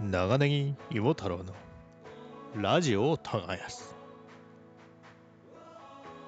[0.00, 1.54] 長ネギ芋太郎の
[2.56, 3.94] ラジオを耕す。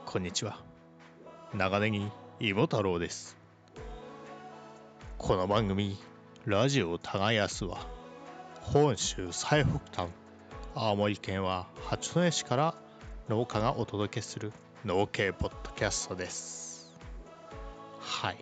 [0.05, 0.61] こんにちは。
[1.53, 2.09] 長ネギ
[2.39, 3.37] 芋太郎です。
[5.19, 5.99] この番組
[6.45, 7.79] ラジオを耕すは
[8.61, 10.13] 本州最北端
[10.77, 12.75] 青森県は八戸市から
[13.29, 14.53] 農家がお届けする
[14.85, 16.93] 農系ポッドキャストです。
[17.99, 18.37] はい。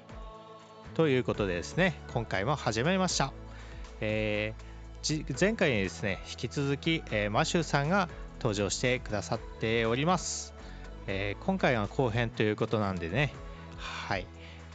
[0.92, 3.32] ということでですね今回も始まりました。
[4.02, 4.73] えー
[5.38, 8.08] 前回にですね引き続き、えー、マシューさんが
[8.38, 10.54] 登場してくださっております、
[11.06, 13.34] えー、今回は後編ということなんでね。
[13.76, 14.26] はい。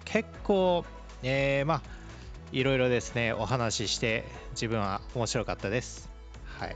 [0.05, 0.85] 結構、
[1.23, 1.81] えー、まあ
[2.51, 6.11] いろいろですねお話しして自分は面白かったです。
[6.59, 6.75] はい。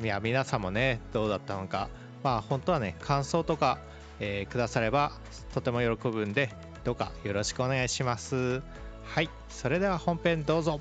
[0.00, 1.88] いや皆さんもねどうだったのか。
[2.22, 3.78] まあ本当はね感想とか、
[4.20, 5.12] えー、くだされば
[5.54, 6.50] とても喜ぶんで
[6.84, 8.62] どうかよろしくお願いします。
[9.04, 9.30] はい。
[9.48, 10.80] それでは本編どうぞ。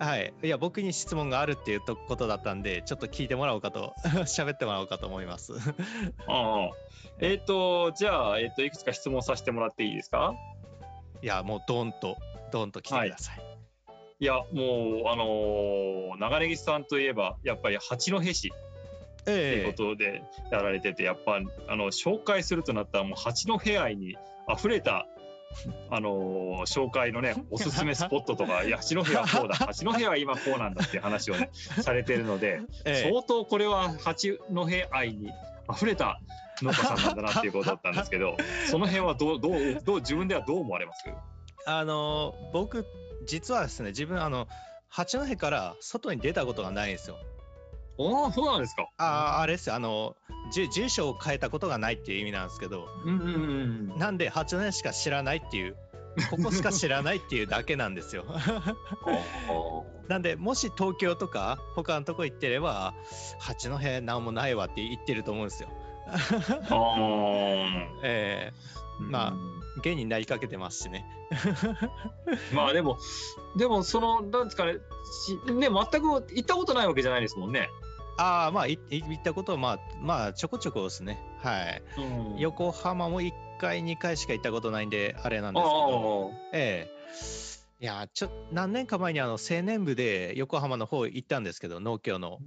[0.00, 0.32] はい。
[0.42, 5.52] いや、僕に質問があるっていうことだったんで、ちょっと聞いてもらおうかと、 喋ってもらおうかと思います。
[6.26, 6.70] ああ。
[7.20, 10.34] えっ、ー、と、じゃあ、えっ、ー、と、いくつか質問させてもらっていいですか？
[11.22, 12.16] いや、もうドンと、
[12.50, 13.38] ドンと来てください。
[13.38, 13.56] はい、
[14.20, 18.50] いや、もう、あのー、長ネギさんといえば、やっぱり八戸市。
[19.20, 25.06] っていうことでやられてて、やっぱあの紹介するとなったらもう八戸愛にあふれた
[25.90, 35.30] あのー、紹介のね、 おすすめスポットとか、いや、八戸はこうだ、 八戸は今こうなんだっていう話を、ね、されてるので、 ええ、相当これは八戸愛に
[35.72, 36.20] 溢れた
[36.62, 38.36] 農家さんなんだなっていうことだったんですけど、
[38.70, 41.04] その辺はどう、どう、どう、自分ではどう思われます？
[41.66, 42.86] あのー、僕、
[43.26, 44.48] 実はですね、自分、あの、
[44.88, 47.16] 八戸から外に出たことがないんですよ。
[47.98, 48.88] ああ、そうなんですか。
[48.96, 49.04] あ
[49.38, 49.74] あ、あれですよ。
[49.74, 50.16] あの、
[50.50, 53.26] 住所を変えたことがないっていう意味なんですけど、うんうん
[53.92, 55.76] うん、なんで八戸しか知らないっていう、
[56.30, 58.24] ここしか知らないっていうだけなんですよ。
[60.08, 62.94] なんで、もし東京とか他のとこ行ってれば、
[63.38, 65.68] 八戸なんもないわって言ってると思うんですよ。
[68.02, 69.34] えー、まあ、
[69.82, 71.06] 芸になりかけてますしね。
[72.52, 72.98] まあでも、
[73.56, 74.80] でもその、なんですかね、ね、
[75.68, 77.68] 全く行ったことないわけじゃないですもんね。
[78.20, 81.18] ああ、まあ、行ったことは、まあ、まあ、ちょこちょこですね。
[81.38, 81.82] はい。
[81.96, 87.00] うん、横浜も1回、2回しか行ったことないんで、あれなんですけど、ええ
[87.82, 92.40] いや、ちょ、何年か前にあの青年部で横浜の方行ったんですけど、農協の。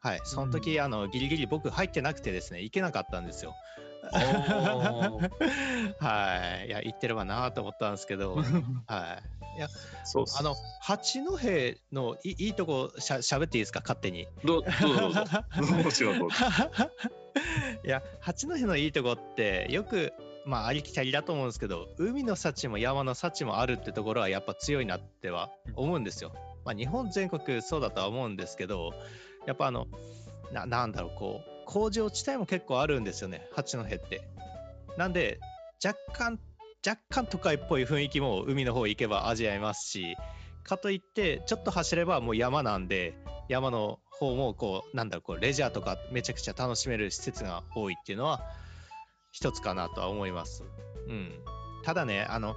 [0.00, 0.20] はい。
[0.24, 3.54] その時、うん、あの、ギリギリ僕入ってなくてですね、行けなかったんですよ。
[5.98, 6.66] はい。
[6.68, 8.36] いや、行ってればなと思ったんですけど、
[8.86, 9.18] は
[9.54, 9.58] い。
[9.58, 9.68] いや、
[10.04, 11.30] そうあの、八戸
[11.92, 14.28] のいいいとこしゃしゃべっていいですか、勝手に。
[14.44, 15.24] どうぞどうぞ。
[15.84, 16.36] もちろんどうぞ。
[17.84, 20.12] いや、八戸のいいとこって、よく、
[20.46, 26.32] まあ、ありきたりだと思うんですけど、海の幸も山の幸もあるってところはやっぱ強いなっては思うんですよ。
[26.64, 28.92] まあ、日本全国そうだとは思うんですけど、
[29.46, 29.86] やっぱあの、
[30.52, 34.26] ななんだろう、こう、工場地帯も結構あるんですよね、八戸って。
[34.96, 35.38] なんで、
[35.84, 36.40] 若干、
[36.84, 40.16] 若干都会っぽい雰囲気も海の方行けば味わえますし、
[40.64, 43.18] かといって、ちょっと走ればもう山なんで、
[43.50, 48.40] 山の方もこう、なんだろう、こうレジャーとかめちゃくちゃ楽しめる施設が多いっていうのは、
[49.30, 50.64] 一つかなとは思います。
[51.06, 51.44] うん。
[51.84, 52.56] ただね、あの、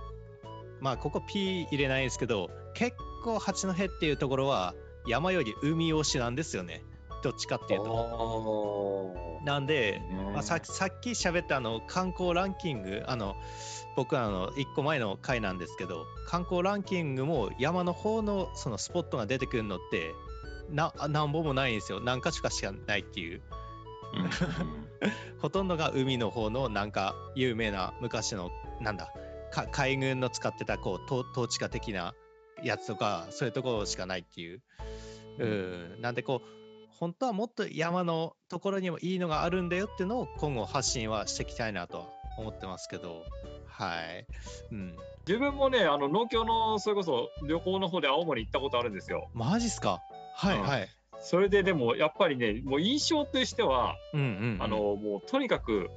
[0.80, 2.96] まあ、ここ P 入れないんですけど、結
[3.26, 4.74] 構八戸っていうところは
[5.06, 6.82] 山より海推しなんですよね。
[7.22, 9.16] どっちかっていうと。
[9.44, 10.02] なんで、
[10.34, 13.36] まあ、ささっき喋ったあの観光ランキング、あの
[13.96, 20.14] 僕はあの1個前の回なんですけど、観光ランキングも山の方のそのスポットが出てくるのって
[20.70, 22.00] な、なんぼもないんですよ。
[22.00, 23.42] 何か所かしかないっていう。
[25.40, 29.14] ほとんどが海の方のなんか有名な昔のなんだ
[29.72, 32.14] 海軍の使ってたこう統治下的な
[32.64, 34.62] やつとかそういうところしかないっていう、
[35.40, 36.61] うん、なんでこう
[37.02, 42.08] 本当はもっと山のところにもいいのがあるんだよっていうのを今後発信はしていきたいなと
[42.38, 43.24] 思ってますけど、
[43.66, 44.28] はい。
[44.72, 44.96] うん、
[45.28, 49.32] 自分もね、あの農協のそれこそ旅行の方で青森行ったことあるんですよ。
[49.34, 50.00] マジっすか？
[50.36, 50.90] はいはい。
[51.22, 55.90] それででもやっぱりね、もう印象としては、うんうん、うん、あのもうとにかく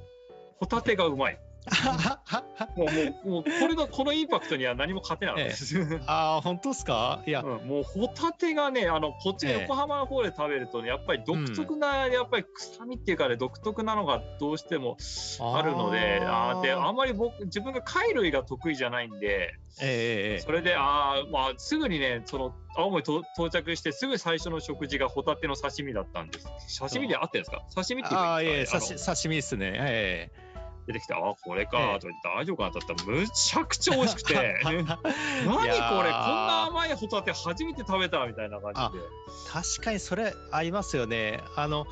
[0.59, 1.39] ホタテがうまい。
[2.75, 5.77] もうもうもうこれのこのインパクトには何も勝てないです。
[5.79, 7.23] ええ、 ああ本当ですか？
[7.25, 14.97] いや、うん、もうホタテがねあのこっち横浜の方で食べるとねやっぱり独特な、やっぱり臭みっていうかね独特なのがどうしても
[15.41, 26.79] あるのであであんまり僕自分が貝類が得意じゃないんで、ええ、それであまあすぐにねその青森と到着してすぐ最初の食事がホタテの刺身だったんです。
[26.79, 27.63] 刺身で合ってるんですか？
[27.73, 28.31] 刺身っていうか。
[28.31, 29.71] ああいえ刺身ですね。
[29.75, 30.44] ええ
[30.87, 31.97] 出てきて、あ、これか。
[31.99, 39.05] と言って、大丈夫かなと思ったら、むちゃくちゃ美味しくて、 何これ、こんな甘いホタテ初めて食べたみたいな感じで。
[39.51, 41.43] 確かにそれありますよね。
[41.55, 41.87] あの、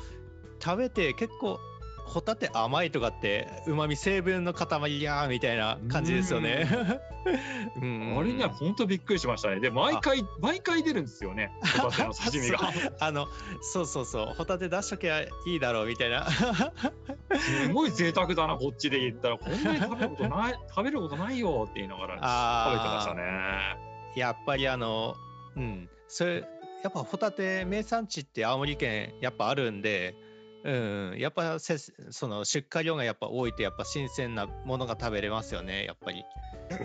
[0.62, 1.58] 食べて結構、
[2.04, 6.68] ホタテ甘いとかってうまみ成分の塊やみたいな感じですよね。
[7.80, 9.60] うん、あれには本当びっくりしましたね。
[9.60, 11.50] で毎回毎回出るんですよね。
[11.78, 12.58] ホタテの刺身が。
[13.00, 13.26] あの
[13.62, 16.26] そうそうそうホタテ出しときゃいいだろうみたいな。
[16.30, 23.76] すごい贅沢だなこっちで言ったらこんなに食べることない 食べることないよって言いながら食べてましたね。
[24.16, 25.16] やっぱりあの
[25.56, 26.44] うんそれ
[26.82, 30.14] やっぱホタテ名産地って青森県やっぱあるんで。
[30.64, 30.70] う
[31.14, 31.76] ん、やっぱせ
[32.10, 36.24] その出荷量がやっぱ多いとやっぱ新鮮なものが食べれますよねやっぱり。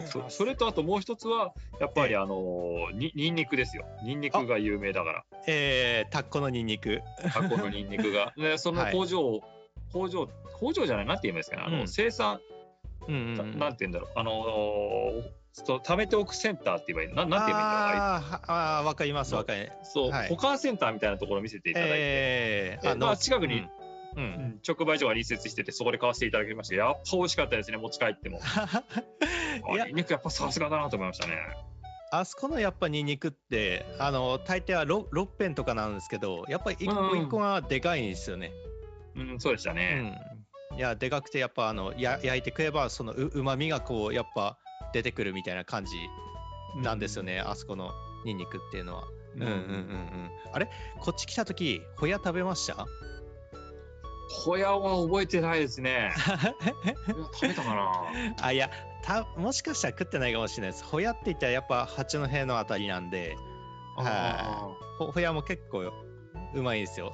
[0.05, 3.85] そそれとあともう一つはやっぱりあのににんにくですよ。
[4.03, 5.23] にんにくが有名だから。
[5.47, 7.01] えー、タッコのにんにく。
[7.33, 8.33] タッコのにんにくが。
[8.37, 9.41] でその工場、はい、
[9.93, 10.29] 工場
[10.59, 11.63] 工場じゃないなって言いますかね。
[11.65, 12.41] あの、うん、生産、
[13.07, 14.09] うんうんうん、なんて言うんだろう。
[14.13, 14.33] あの
[15.51, 18.41] そう貯めておくセンターって言えばいいななんて言えばいいんだろう？
[18.47, 23.67] ああわかりますわかりそう、はい、保管センターみたいなところを見せていただいて、えー、あまあ、近くに、
[24.15, 28.39] うん、うん、直売所が隣接しててそこで買わせていただきましたやっぱ美味しかったですね持ち帰っても。
[29.87, 31.33] ニンニクやっぱさすがだなと思いましたね。
[32.11, 38.51] あそこのやっぱニンニクってあの大抵は 6, 6片とかなんですけどやっぱり一個一個がでかいんですよね、
[39.15, 40.17] うん、うん、そうでしたね、
[40.71, 44.57] うん、いやでかくてやっぱあのや焼いてくればそのうまみがこうやっぱ
[44.93, 45.97] 出てくるみたいな感じ
[46.77, 47.91] なんですよね、うん、あそこの
[48.25, 49.07] ニンニクっていうのは。
[49.35, 50.29] うんうんうんうん。
[50.51, 50.69] あれ
[50.99, 52.87] こっち来た時ホヤ食べました？
[54.31, 56.11] ホヤは覚えてないですね。
[57.33, 58.35] 食べたかな？
[58.41, 58.69] あいや
[59.03, 60.83] たもしかしたら食ってないかもしれないです。
[60.83, 63.35] ホヤって言ったらやっぱ八戸のあたりなんで、
[63.97, 65.91] はい、ホヤも結構
[66.53, 67.13] うまいですよ。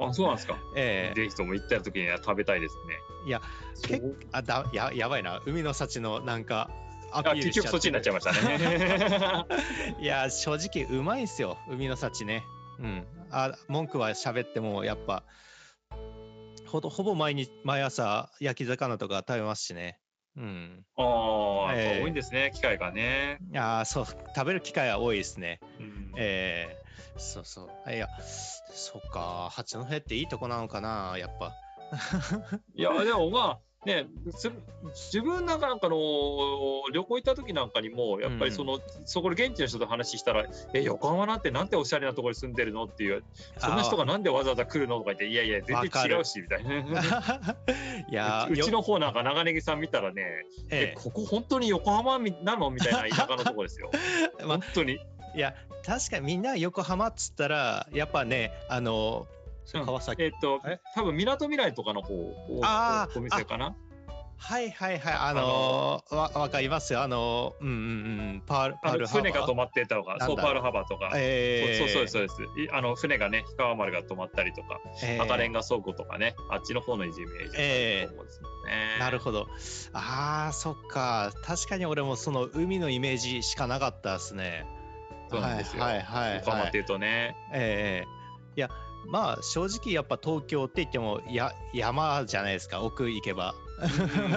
[0.00, 0.56] あ、そうなんですか。
[0.76, 2.98] ええー、ぜひとも行った時には食べたいですね。
[3.26, 3.40] いや、
[3.84, 4.00] け
[4.32, 5.40] あだややばいな。
[5.46, 6.70] 海の幸のなんか
[7.12, 9.46] アピール結局そっちになっちゃいましたね。
[10.00, 12.42] いや、正直うまいんすよ、海の幸ね。
[12.78, 13.06] うん。
[13.30, 15.24] あ文句は喋っても、やっぱ、
[16.66, 19.98] ほほぼ毎日毎朝焼き魚とか食べますしね。
[20.36, 20.84] うん。
[20.96, 21.02] あ
[21.68, 23.38] あ、えー、多いんですね、機会がね。
[23.50, 25.60] いやそう、食べる機会は多いですね。
[25.78, 27.92] うん、えー、そうそう。
[27.92, 31.52] いや、そっか、八戸っていいとこなのかな、やっぱ。
[32.74, 34.06] いや、でもまあ、ね、
[34.92, 35.96] 自分なんかの
[36.92, 43.24] 旅行行った時なんかにもやっぱりその、うん、そこで現地の人と話したら「え横浜なんてなんておしゃれなところに住んでるの?」っていう
[43.58, 46.72] 「そんな人がなんでわざわざ来るの?」とか言って「いやいや全然違うし」みたいな。
[48.08, 50.22] いやうちの方なんか長ネギさん見たらね
[50.70, 53.90] 「ええ、ここ本当に横浜なの?」みたいな田舎のとこですよ。
[54.46, 54.98] 本当に。
[55.34, 55.54] いや
[55.84, 59.26] 確かにみんな横浜っつったらやっぱねあの
[59.72, 60.22] 川崎。
[60.22, 60.60] えっ、と、
[60.94, 63.74] 多分みなとみらいとかの方、あお店かな？
[64.44, 67.78] はいはいはい、あのー、わわかりますよ、あのー、うんうんう
[68.38, 72.34] ん、パール、パール船が止まってたとか、そう、パールハーバーとか、えー、そうそうそうです。
[72.72, 77.22] あの船がね、氷川丸が止まったりとか、えー、赤レンガ倉庫とかね、あっちの方のイメージ
[77.56, 79.46] えー、なるほど。
[79.92, 81.30] ああ、そっか。
[81.44, 84.66] 確かに俺もその海のイメージしかなかったですね。
[85.30, 85.84] そうなんですよ。
[85.84, 87.36] はいはい、はい、横浜っていうとね。
[87.54, 88.70] ええー、いや、
[89.06, 93.54] まあ正直やっぱ東京って言ってもや山じゃないですか奥行けば。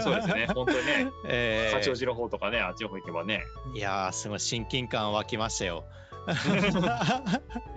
[0.01, 0.47] そうですね。
[0.53, 3.43] 本当にね、えー、八王子の方とかねあっちの方行けばね。
[3.73, 5.85] いやすごい親近感湧きましたよ。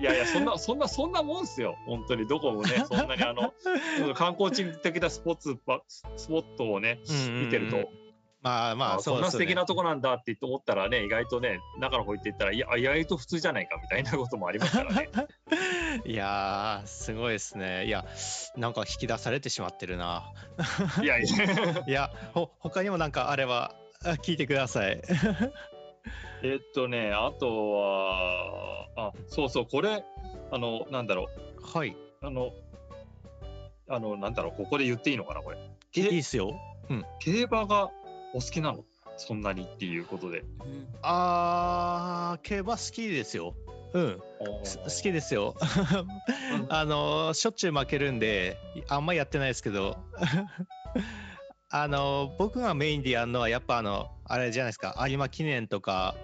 [0.01, 1.77] いやいやそんなそんなそんなもんすよ。
[1.87, 3.53] 本当にどこもね そんなにあの
[4.15, 5.59] 観光地的なスポーツ
[6.17, 7.01] スポットをね
[7.43, 7.91] 見てると
[8.41, 15.11] まあまあ、そんな素敵なとこなんだって思ったらね、意外とね、中の方行っていったら、いや、意外と普通じゃないかみたいなこともありますからね。
[16.07, 17.87] いやー、すごいですね。
[17.87, 18.05] いや、
[18.57, 20.33] なんか引き出されてしまってるな。
[21.03, 21.27] いやいや。
[21.87, 23.75] いや、ほ、他にもなんかあれば、
[24.23, 25.03] 聞いてください。
[26.45, 30.05] えっとね、あとは、あ、そうそう、これ、
[30.53, 31.77] あの、なんだろう。
[31.77, 31.97] はい。
[32.23, 32.53] あの、
[33.89, 35.59] あの、なんだろう、ここで言っていいのかな、これ。
[35.95, 36.55] いいですよ。
[36.89, 37.05] うん。
[37.19, 37.91] 競馬が
[38.35, 38.85] お好きなの？
[39.17, 40.45] そんなにっていうことで。
[41.03, 43.55] ああ、競馬好きですよ。
[43.93, 44.63] うん、好
[45.03, 45.55] きですよ。
[46.69, 48.57] あの、しょっちゅう負けるんで、
[48.89, 49.97] あんまやってないですけど、
[51.71, 56.15] あの、僕がメインでやるのは、やっぱあの、あれじゃないですか、有馬記念とか、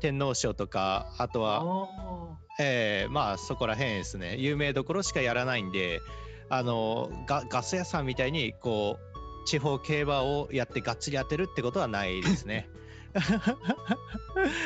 [0.00, 6.00] 天皇賞とか、あとは、えー、まあそこら辺ですね、有名どころしかやらないんで、
[6.48, 9.09] あのガガス屋さんみたいにこう
[9.46, 12.70] 地方競馬をやってがっつり当てるってことはないですね。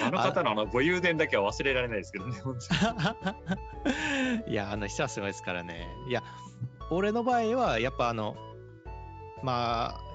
[0.05, 2.37] あの方のあの武勇伝だけは忘れられないですけどね、
[4.47, 5.89] いや、あの人はすごいですからね。
[6.09, 6.23] いや、
[6.91, 8.37] 俺の場合は、やっぱあの、
[9.43, 10.15] まあ、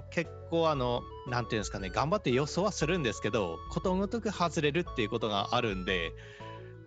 [0.49, 6.11] 構あのなんていうんですかね頑張って予想はするんですけどことごとく外れるっていうことがあるんで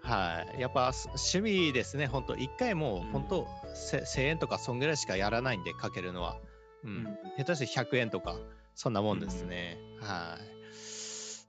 [0.03, 6.41] はい、やっぱ趣味ですね、本当、一回もう本当、1000円とかそんぐらいしかやらないんで、かけるのは。
[6.85, 8.37] うん、下手して100円とか、
[8.75, 9.79] そんなもんですね。
[10.01, 10.53] はい。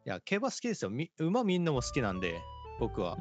[0.06, 0.92] いや、競馬好きですよ。
[1.20, 2.42] 馬見んのも好きなんで、
[2.80, 3.18] 僕は。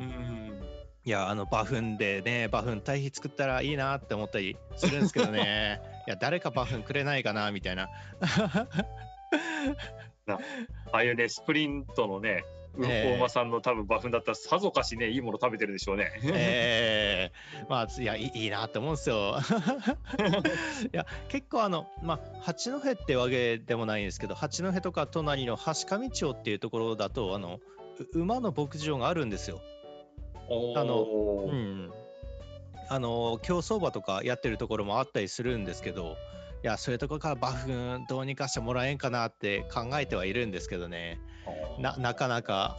[1.05, 5.81] いや、あの、馬糞でね、馬糞堆肥作ったらいいなって思ったりするんですけどね。
[6.07, 7.89] いや、誰か馬糞くれないかな、みたいな。
[10.29, 10.39] あ
[10.93, 12.45] あいうね、スプリントのね、
[12.79, 16.11] 大間さんの多分馬糞だったらさぞかしねいいもの食べてるでしょうね。
[16.25, 19.37] ええー、まあいやいいなって思うんですよ。
[20.93, 27.61] いや結構あのまあ八戸ってわけでもないんですけど八戸とか隣の橋上町っていうところだとあの
[28.15, 29.61] 馬の牧場があるんですよ。
[30.77, 31.93] あのうん
[32.89, 36.17] あの競走馬とかやってるところもあったりするんですけど。
[36.65, 41.19] いやそういうところから馬糞どうにかしてもらえんかなって考えてはいるんですけどね
[41.79, 42.79] ななかなか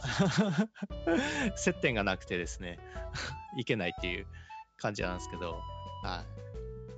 [1.56, 2.78] 接点がなくてですね。
[3.58, 4.26] いけないっていう
[4.76, 5.52] 感じなんですけど、
[6.02, 6.26] はい、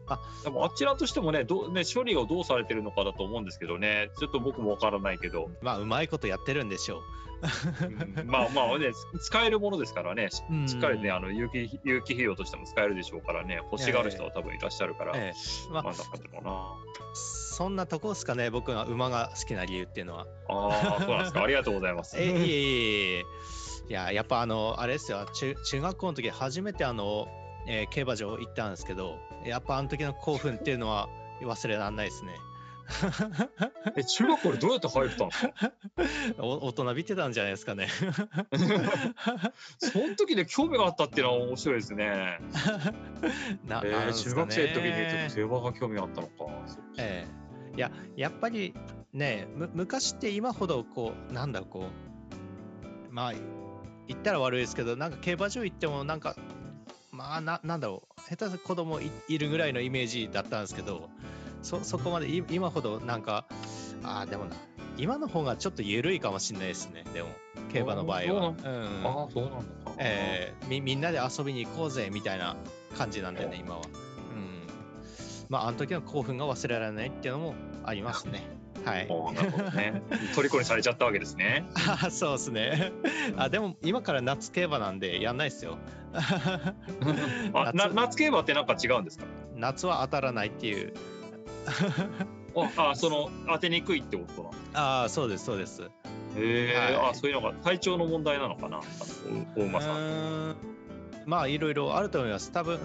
[0.09, 4.11] あでもあちらとしてもねどね処理をどうされてるのかだと思うんですけどね。
[4.19, 5.51] ちょっと僕もわからないけど。
[5.63, 7.03] まあうまいことやってるんでしょう
[8.19, 10.29] うん、まあまあね使えるものですからね。
[10.31, 10.43] し
[10.77, 13.57] っかりねあの有機有機肥料としても使えるでしょうからね。
[13.71, 15.73] 欲しがる人は多分いらっしゃるから、ええ。
[15.73, 16.67] まあ、まあ、なんかな。
[17.15, 18.51] そんなとこですかね。
[18.51, 20.27] 僕が馬が好きな理由っていうのは。
[20.49, 21.43] ああそうなんですか。
[21.43, 22.17] ありがとうございます。
[22.21, 23.25] えいえいえ
[23.89, 25.27] いややっぱあのあれですよ。
[25.33, 27.29] 中中学校の時初めてあの、
[27.69, 31.09] えー、競馬場行ったんですけどやっぱあの時の興奮っていうのは
[31.43, 32.33] 忘れられないですね
[33.97, 35.53] え中学校でどうやって入ったんですか
[36.39, 37.89] 大人びてたんじゃないですかね。
[39.79, 42.39] その時で興味があったっていうのは面白いですね。
[43.67, 46.35] な、えー、中学生の時に競馬が興味があったのか。
[46.99, 47.27] え
[47.73, 47.75] え。
[47.75, 48.75] ー、いややっぱり
[49.13, 51.89] ね昔って今ほどこうなんだこ
[53.11, 53.33] うまあ
[54.07, 56.37] 言ったら悪いですけどなんか競馬場行ってもなんか
[57.11, 61.09] まあななんだろう下手す子供いいるぐらいのイメージだったんですけど
[61.67, 63.45] そそこまで今ほどなんか
[64.05, 64.55] ああでもな
[64.97, 67.29] 今の方がちょっと緩いかもしれないですねでも
[67.73, 68.49] 競馬の場合は。
[68.49, 69.53] うん、ああそうなん
[69.85, 72.57] だえー、みみんなで遊びに行こうぜみたいな
[72.97, 73.81] 感じなんでね今は。
[73.81, 74.67] うん
[75.49, 77.55] まああの時の興奮が忘れられないっていうのも
[77.85, 78.47] ありますね。
[78.85, 79.09] はい。
[79.35, 80.03] なるほどね。
[80.37, 81.67] 虜にされちゃったわけですね。
[82.01, 82.93] あそうですね。
[83.37, 85.79] あでも今から夏競馬なんでやんないですよ。
[86.15, 89.25] あ夏夏競馬ってなんか違うんですか？
[89.57, 90.95] 夏は当たらないっていう
[92.77, 95.83] ああその当てにくいってことなああそうですそうです。
[95.83, 95.89] へ
[96.37, 98.81] え、はい、あそういうのが体調の問題なのかな？
[99.57, 100.57] 大馬さん。
[101.27, 102.53] まあいろいろあると思います。
[102.53, 102.77] 多分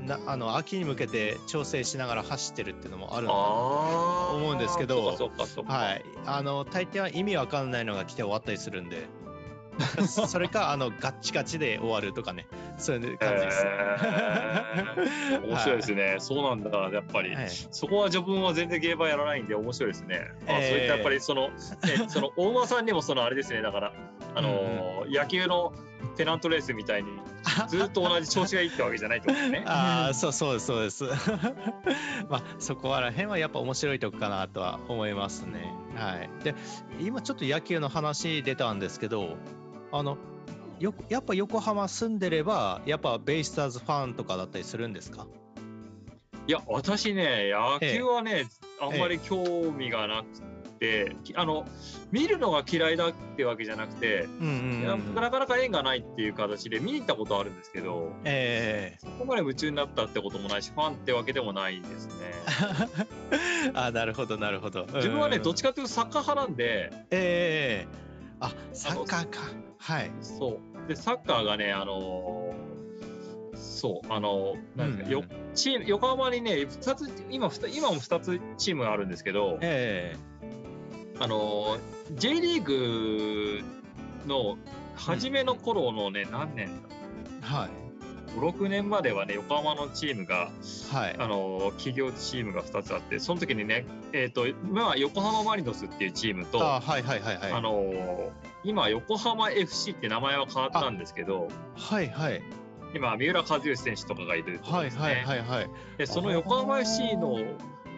[0.00, 0.06] うん。
[0.06, 3.32] なあの秋に向けて調整しながら走ってるっていうのもあると
[4.36, 5.16] 思うんですけど。
[5.66, 6.04] はい。
[6.24, 9.08] あの大抵は意味わかんないのが来て終わったりするんで
[10.06, 12.46] それかあのガッチガチで終わるとかね
[12.78, 13.64] そういう感じです。
[13.66, 20.28] えー、 面白いですね、はい、そうなんだやっぱり、はい、そこは自分は全然ゲーバーやらないんで面白いですね。
[20.46, 21.50] あ、そういったやっぱりその、
[21.84, 23.92] え その大間さんにもそのあれですねだから
[24.34, 25.72] あの、うん、野球の
[26.16, 27.10] ペナントレースみたいに
[27.68, 29.64] ずっと同じ調子がいいってわけじゃないってことですね。
[29.66, 31.04] ああそうそうですそうです。
[32.28, 35.72] まあそこら辺はやっぱ面白いとこかなとは思いますね。
[35.96, 36.30] はい。
[36.44, 36.54] で
[37.00, 39.36] 今ちょっと野球の話出たんですけど
[39.92, 40.18] あの
[40.78, 45.26] よやっぱ横浜住んでればやっぱベイスターズファンとかだったりするんですか？
[46.46, 48.46] いや私ね野球はね、ええ、
[48.80, 50.40] あんまり興味がなくて、
[50.80, 51.66] え、あの
[52.10, 54.50] 見るのが嫌いだってわけじゃなくて、うんう
[54.86, 62.32] んうん、なかなか縁がないっていう形で見に行ったことあるんですけど、えー、そこまで夢中になったってこともないしファンってわけでもないですね。
[63.74, 64.86] あなるほどなるほど。
[64.94, 66.90] 自分はねどっちかというとサッカー派なんで。
[67.10, 68.09] ええー
[68.40, 69.40] あサッカーか。
[69.78, 70.10] はい。
[70.20, 70.88] そう。
[70.88, 81.78] でサッカーがねあのー、そうあのー、なんですか、よチーム横浜にね2つ今今も2つチームがあるんですけど、えー、あのー、
[82.14, 83.60] J リーグ
[84.26, 84.58] の
[84.96, 86.70] 初めの頃のね、うん、何年
[87.40, 87.79] はい
[88.36, 90.50] 56年まではね横浜のチームが、
[90.92, 98.30] はい、あの企業チームが2つあってその時にね、えーと、今は横浜マリノスっていうチームとあ、はいはいはいはい、あの
[98.64, 102.42] 今横浜 FC って名前は変わったんですけどはいはい。
[102.92, 107.38] 今三浦知良選手とかがいるところですね、はいはいはいはい、でその横浜 FC の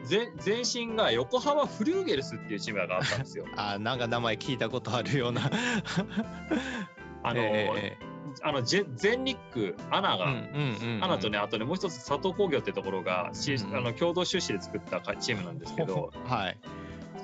[0.08, 3.46] 前前身が横浜フリューゲルスっていうチームがあったんですよ。
[3.56, 5.50] あなんか名前聞いたことあるような。
[7.22, 8.11] あの、 えー
[8.42, 10.26] あの全日空アナが、
[11.00, 16.58] アナとねあとねもう一つ佐藤工業ってところが、うんうん、あの共同出資で作ったチームなんですけど、はい、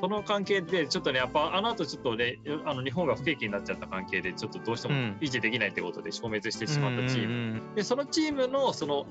[0.01, 9.07] その関係でちょっとねやっぱあの後ちょっとねあの日本が不景気になっちゃった関係でちょっとどうしても維持できないってことで消滅してしまったチーム、でそのチームのその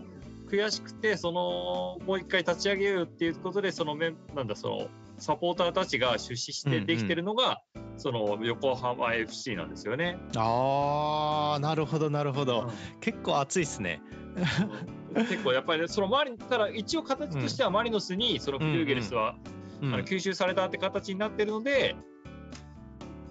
[0.50, 4.88] 悔しくてそのもう一回立ち上げようっていうことでそのめなんだその
[5.18, 10.18] サポーターたちが出資してできてるのが、うんうん、その横浜 FC なんですよね。
[10.36, 14.02] ああなるほどなるほど、うん、結構熱いですね。
[15.16, 19.36] 結構やっぱり、ね、その周りただ一応形としてはマリノスにそのフリューゲルスは、
[19.82, 21.96] うんうん、あの吸収されたって形になってるので、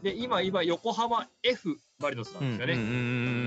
[0.02, 2.72] で今今横浜 F マリノスなんですよね。
[2.74, 2.90] うんうんう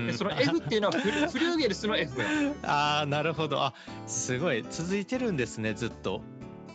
[0.04, 2.58] ん、でその F っていうのはフリューゲルスの F なんです。
[2.66, 3.74] ああなるほどあ
[4.06, 6.22] すごい続いてるんですねずっと。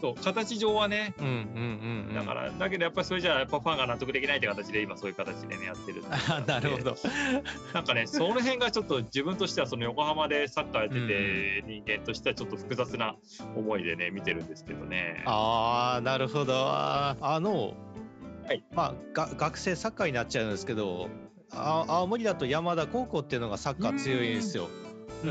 [0.02, 6.96] そう形上はね、うんうんうんうん、だからだけどやっぱりそれじゃやっぱファンが納得できないって形で今そういう形でねやってるあ なるほど。
[7.74, 13.16] なんかねその辺がちょっと自分としてはその横浜でサッカーやってて、人間としてはちょっと複雑な
[13.56, 15.24] 思いでね見てるんですけどね。
[15.26, 16.54] ああなるほど。
[16.56, 17.74] あの
[18.46, 21.10] はい、まあが学生サッカーになっちゃうんですけど
[21.52, 24.70] あ青森だと山田高校っていうのがサッカー強いんですよ。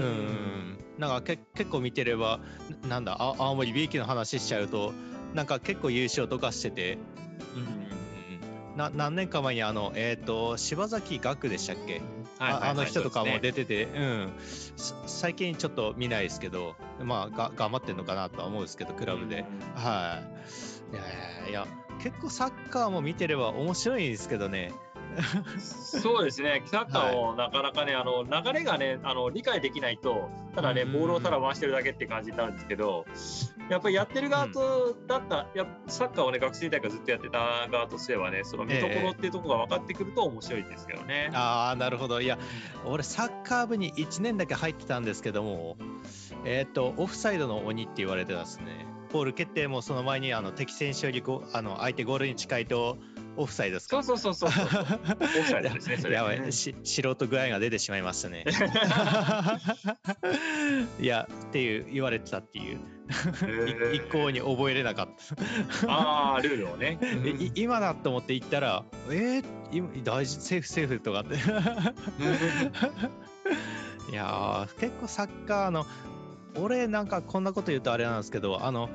[0.00, 2.40] うんなんかけ結構見てれば
[2.88, 4.92] なんだ青森 B 期の話しちゃうと
[5.34, 6.98] なんか結構優勝とかしてて、
[8.72, 12.00] うん、な何年か前にあの、えーと、柴崎岳でしたっけ、
[12.38, 14.32] はいはいはい、あの人とかも出てて、うね、うん
[15.06, 19.44] 最近ちょっと見ないですけどまあが頑張ってるのかなとは思うんですけどクラブで、
[19.76, 20.44] うん、はい。
[20.94, 21.66] いやいや
[22.00, 24.72] 結構サッカーも見てれば面白いんですけどね
[25.59, 33.06] そうですね、サッカーをなかなかね、はい、あの流れがねあの理解できないと、ただね、ボールをただ回してるだけって感じになるんですけど、
[33.68, 41.28] やっぱりやってる側と、だったやサッカーをね、学生時代からずっとやってた側とすればね、その見どころっていうところが分かってくると面白いですけどね。
[41.30, 42.21] えー、ああ、なるほど。
[42.21, 42.38] いや、
[42.85, 45.76] 俺、サッカー部に1年だけ入ってたんですけども、
[46.44, 48.87] えっ、ー、と、オフサイドの鬼って言われてますね。
[49.14, 52.99] ボール決定もその前にあの敵選手よりごあの相手ゴールに近いと
[53.37, 54.03] オフサイドですか？
[54.03, 54.64] そうそうそうそう。
[54.69, 54.73] オ
[55.43, 56.14] フサイドですねそれ。
[56.14, 56.53] やばい。
[56.53, 58.44] し素人具合が出てしまいましたね。
[61.01, 62.81] いやっていう言われてたっていう。
[63.94, 65.09] 一向に覚えれなかっ
[65.83, 65.92] た。
[65.92, 66.99] ああルールをね、
[67.55, 71.35] 今だと思って行ったらえー、大事セーフセーフとかって。
[74.11, 75.87] いや結構サッカーの
[76.57, 78.88] 俺なんかこんなこと言うとあれなんですけどあの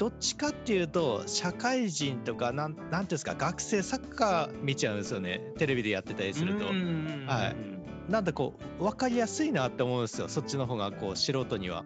[0.00, 5.42] どっちかっていうと社会人とかなんなんていうんですか学生サッカー見ちゃうんですよね。
[5.58, 6.64] テレビでやってたりすると。
[6.64, 10.30] はい、なんだこう分かりやすいなって思うんですよ。
[10.30, 11.84] そっちの方がこう素人には。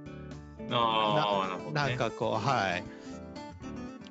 [0.70, 2.84] あな、ね、なんかこうはい。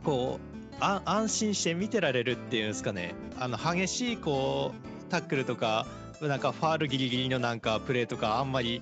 [0.04, 3.16] こうあ安心して見てられるっていうんですかね。
[3.40, 5.88] あの激しいこうタックルとか
[6.22, 8.82] なんかファールギリギリのなんかプレーとかあんまり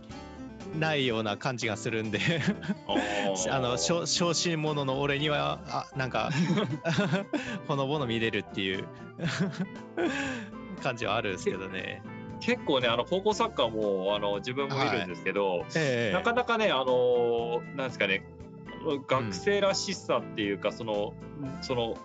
[0.78, 2.19] ないような感じがするんで。
[3.50, 6.32] あ の小心者の俺にはあなんか
[7.67, 8.86] ほのぼの見れるっていう。
[10.82, 12.02] 感じはあるんですけどね。
[12.39, 15.65] 結構ねあの高校サッカーもあの自分も見るんですけど、はい。
[15.76, 18.26] えー、なかなかねあのなんですかね
[19.08, 21.13] 学生らしさっていうか、うん、その
[21.62, 21.95] その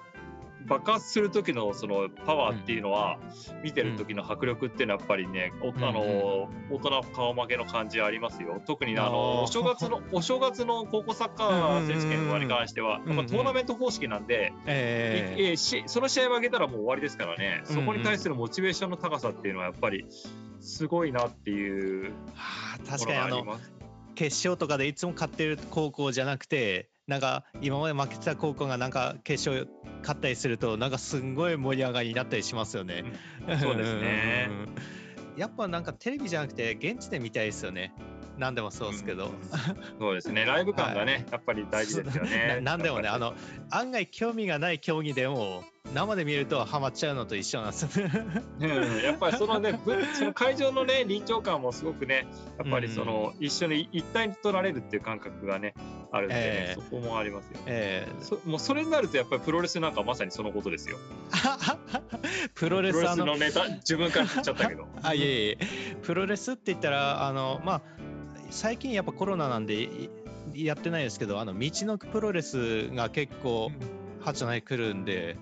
[0.64, 3.19] 爆発する時のそのパワーっていうのは、
[3.62, 8.61] 見てる時の迫力っていうのはやっぱりね、おあの大人顔負けの感じありますよ。
[8.66, 20.07] 特にあのお正月の お正月の高校サッカー選手権に関しては、トーナメント方式なんで、えー、しその試合を負けたらもう終わりですからね、そこに対するモチベーションの高さっていうのはやっぱり
[20.61, 23.59] すごいなっていうはあ、確かにあの
[24.16, 29.69] 決勝とかでいつも勝ってる高校じゃなくてなんか今まで負けてた高校がなんか決勝
[30.00, 33.04] 勝ったりするとなんかすんごい盛り上がりになったりしますよね。
[33.46, 34.48] うん、そうですね。
[35.37, 37.94] やっぱなんかテレビじゃなくて現地で見たいですよね。
[38.38, 39.32] 何でもそうですけど、うん、
[39.98, 40.44] そうですね。
[40.44, 42.61] ライブ感がね、はい、やっぱり大事ですよね。
[42.62, 43.35] 何でもねあの
[43.70, 49.03] 案外興味がない競技でも生で見るとハマっちゃうのと一緒なんですよね。
[49.03, 49.79] やっぱりそのね
[50.14, 52.27] その会場のね臨場感もすごくね
[52.59, 55.75] やっぱりその、うん、一緒に一体に取られるっていう感覚がね
[56.12, 57.62] あるんで、ねえー、そこもありますよ、ね。
[57.66, 60.99] えー、そもうそれになるとやっぱりプロレスなんかまさにそのことですよ。
[62.55, 64.87] プロレスのネタ自分から言っちゃったけど。
[65.03, 65.59] あいえいえ
[66.03, 67.83] プロレスって言ったらあのまあ
[68.51, 69.88] 最近やっぱコロナなんで
[70.55, 73.70] やってないですけどあの道のプロレスが結構、
[74.26, 75.36] 八内来るんで、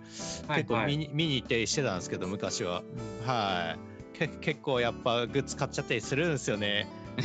[0.48, 2.82] 結構見に,、見に行ったりしてたんですけど昔は、
[3.26, 3.76] は
[4.14, 4.18] い。
[4.18, 6.86] け結構やっぱグッズ買っちゃったりするんですよね。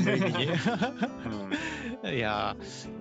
[2.05, 2.55] いや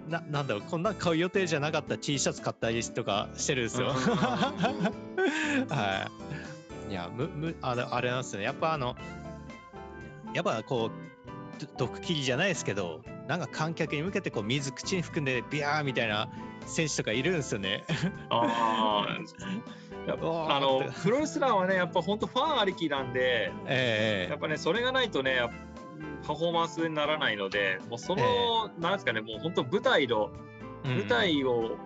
[0.08, 3.88] ななんだろうこんな買う予定じゃなかった T シャツ買ったりとかしてるんですよ。
[5.68, 6.10] は
[6.88, 6.90] い。
[6.90, 8.42] いやむむあれあれなんですね。
[8.42, 8.96] やっぱあの
[10.34, 10.90] やっぱこう
[11.76, 16.28] 毒切りじゃないですけどなんか観客に向けてこう水口に含んでビャーみたいな
[16.68, 17.85] 選手とかいるんですよね。
[18.31, 19.07] あ
[20.11, 25.40] あのプロレスラーはねやっぱ本当ファンありきなんで、えー、やっぱねそれがないとね
[26.26, 30.31] パフォーマンスにならないのでもうその、えー、なんですかねもう本当舞台の、
[30.85, 31.76] 舞台を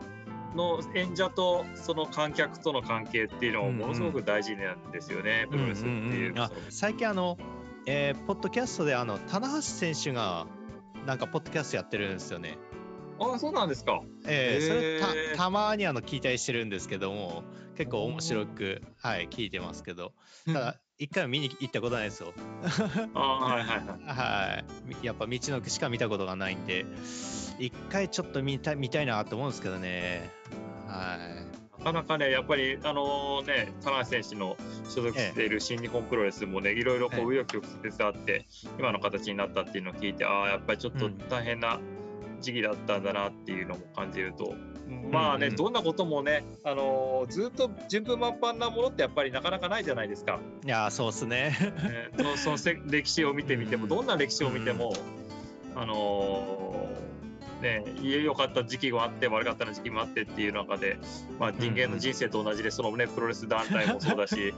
[0.54, 6.34] の演者とその観客との関係っていうのもものすごく大事なんですよね、プロレスっていう。
[6.68, 7.38] 最近あの、
[7.86, 10.46] えー、ポッドキャストであの棚橋選手が
[11.06, 12.58] なんかポッドキャストやってるんですよね。
[13.18, 14.02] あそうなんですか。
[14.26, 17.44] えー、それたたまにあの聞いたりしてるんですけども
[17.76, 20.12] 結構面白くはい聞いてますけど
[20.46, 22.32] ただ一回も見に行ったことないですよ。
[23.14, 23.86] あはいはいはい。
[24.04, 24.62] は
[25.02, 25.06] い。
[25.06, 26.86] やっぱ道のくしか見たことがないんで
[27.58, 30.30] 一回ちょっと見た見たいなと思うんですけどね。
[30.86, 31.16] は
[31.48, 31.52] い。
[31.84, 34.56] なかなかね、やっぱり、あのー、ね、田中選手の
[34.88, 38.46] 所属している新日本プロレスもね、いろいろこう、紆余曲折あって、
[38.78, 41.80] 今の形になったっていうのを聞いて、ああ、やっぱりちょっと大変な
[42.42, 44.54] 時期だったんだなっていうのも感じると、
[45.10, 45.52] まあね、うん。
[45.52, 50.40] うん、どんなこともね、あのー、ずっと順風満帆なものってやっぱりなかなかないじゃないですか。
[50.64, 51.56] いやそうっすね。
[51.60, 54.92] えー、その歴史を見てみても、どんな歴史を見ても、
[55.74, 57.21] あのー
[57.62, 60.98] ね、良かった時期もあって悪かった時期もあってっていう中で、
[61.38, 64.52] まあ、人間の人生と同じでそのねプロレス団体もそうだし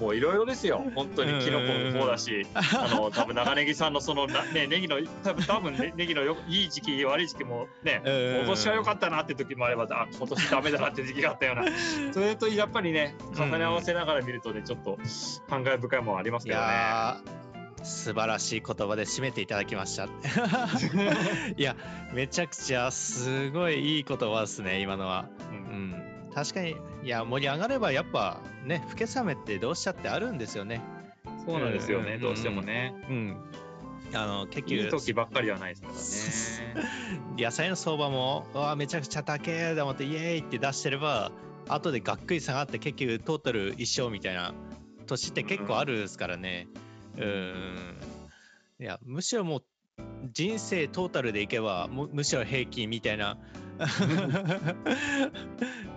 [0.00, 0.84] もういろいろですよ。
[0.94, 11.64] 本当にキノコもそうだしあの多分長ネギさんのそのねネギの多分多分ね ネギのよいい時期悪い時期もね今年は良かったなって時もあればあ今年ダメだなって時期があったような。
[12.12, 14.98] それとやっぱりね重ね合わせながら見るとねちょっと
[15.48, 17.49] 感慨深いものありますけどね。
[17.82, 20.04] 素晴らしい言葉で締めていただきました。
[21.56, 21.76] いや
[22.12, 25.56] めちゃくちゃすごいいい言葉ですね今のは、うん、
[26.28, 30.82] うん、確かにいや盛り上がればやっぱね老けさめってどうしちゃってあるんですよね。
[31.46, 32.94] そうなんですよね、うん、どうしてもね。
[33.08, 33.36] うん。
[34.12, 36.88] あの結局いい時ばっかりはないですからね。
[37.38, 41.32] 野菜の相場もわめちゃくちゃ高えと思ってイエーイって出してれば
[41.68, 44.52] 後でがっくり下がって結局トータル一生みたいな
[45.06, 46.89] 年って結構あるですからね、うん
[47.20, 47.98] うん
[48.80, 49.64] いやむしろもう
[50.32, 53.36] 人生トータルでいけばむむしろ平均みたいな。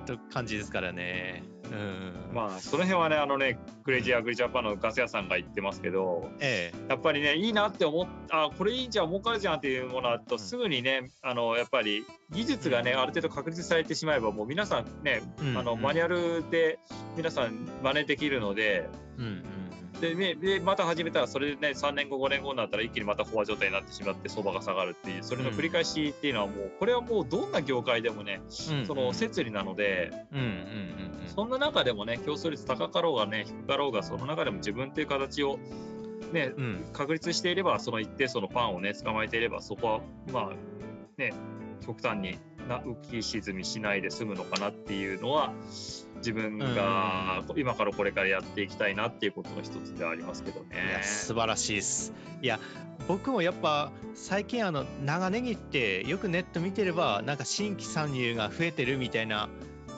[0.05, 1.43] と感じですからね。
[1.71, 16.77] うん、まあその辺はねあのねクレイジーアグリジャパンのガス屋さんが言ってますけど、ええ、やっぱりねいいなって思っあこれいいんじゃん儲かるじゃんっていうものだと、すぐにねあのやっぱり技術がね、うん、ある程度確立されてしまえばもう皆さんね、うん、あのマニュアルで
[17.17, 19.62] 皆さん真似できるので、うんうん
[20.03, 35.57] でね、でまた始めたらそれでね3年後5年後になったら一気にまた飽和状態になってしまって相場が下がるっていうそれの繰り返しっていうのはもうこれはもうどんな業界でもね、うん、その摂理なので、うんうんうんうん、そんな中でもね競争率高かろうがね低かろうがその中でも自分っていう形を
[36.33, 40.01] ね、うん、確立していればその一定そのファンをね捕まえていればそこは
[40.33, 40.53] まあ
[41.17, 41.31] ね
[41.85, 42.37] 極端に
[42.67, 45.53] な浮き沈みしないで済むのかなっていうのは
[46.23, 50.67] 自分が今からこれからやっていきたいなっていうことの一つではありますけどね。
[50.89, 52.13] いや素晴らしいです。
[52.41, 52.59] いや
[53.07, 59.49] 僕もやっぱ最近あの長ネギってよくネット見てればなんか新規参入が増えてるみたいな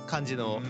[0.08, 0.62] 感じの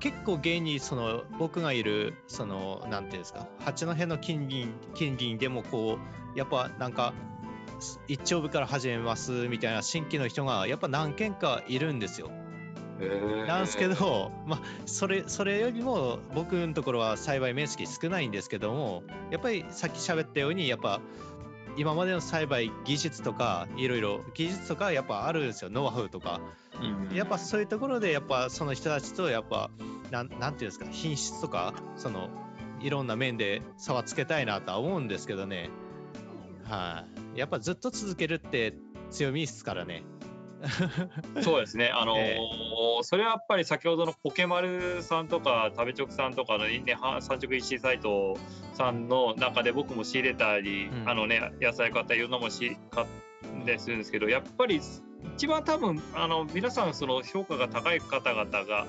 [0.00, 5.98] 結構現にその僕がいるそのなんていうんですか八戸の近隣近隣でもこ
[6.34, 7.14] うやっぱなんか
[8.08, 12.30] 一丁部から始めますみたいな新規の人がやっぱ何件かいるんですよ。
[13.46, 21.00] なんですけど、まあ、それそれよりも僕のところは栽培面積少ないんですけどもやっぱりさっき喋ったようにやっぱ
[21.76, 25.70] 今までの栽培技術とかいろいろ技術とかやっぱあるんですよ。
[25.70, 26.40] ノウハウとか、
[26.80, 29.70] うん、やっぱそういうところでやっぱその人たちとやっぱ
[30.10, 32.28] なんなんていうんですか品質とかその
[32.80, 35.70] いろんな面で差はつけたいなとは思うんですけどね。
[36.64, 37.04] は
[37.34, 38.74] い、やっぱずっと続けるって
[39.10, 40.02] 強みですからね
[41.42, 48.36] そうですね、あのーえー、それはやっぱり先ほどのポケマルさんとか食べチョクさんとかの、ね、産直 EC サイト
[48.72, 54.80] さんの中で僕も仕入れたり、うん、あのね、野菜買ったりいろんなものし買ったするんですけどやっぱり
[55.36, 58.86] 一番多分あの皆さんその評価が高い方々が、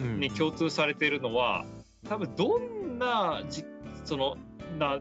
[0.00, 1.64] うん、に共通されているのは
[2.08, 3.64] 多分どんなじ
[4.04, 4.36] その
[4.78, 5.00] な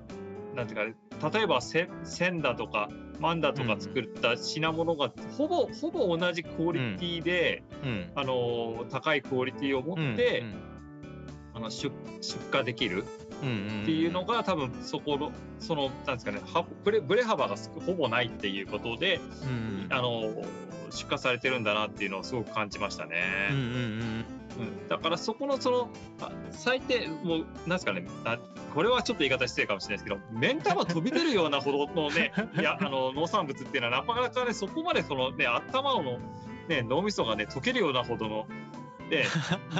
[0.55, 2.89] なんていうか例えば線だとか
[3.21, 10.53] マンダとか作った品物がほぼ、ほぼ同じクオリティで、うん、あの高いクオリティを持って、うん、
[11.53, 16.41] あの出出荷できるっていうのが多分そこのそのなんですかね
[16.83, 17.55] ブレブレ幅が
[17.85, 19.19] ほぼないっていうことで、
[19.89, 20.31] あの
[20.89, 23.49] 出荷されてるんだなっていうのをすごく感じましたね。
[23.51, 23.67] うんうんう
[24.37, 25.89] んうん、だからそこのその
[26.51, 28.05] 最低もうなんですかね
[28.73, 36.19] これはちょっと言い方失礼かもしれないですけど目ん玉飛び出るようなほどのね いやあの農産物っていうのはなかなかねそこまでそのね頭のね
[36.67, 38.47] ね、脳みそがね溶けるようなほどの
[39.11, 39.25] で、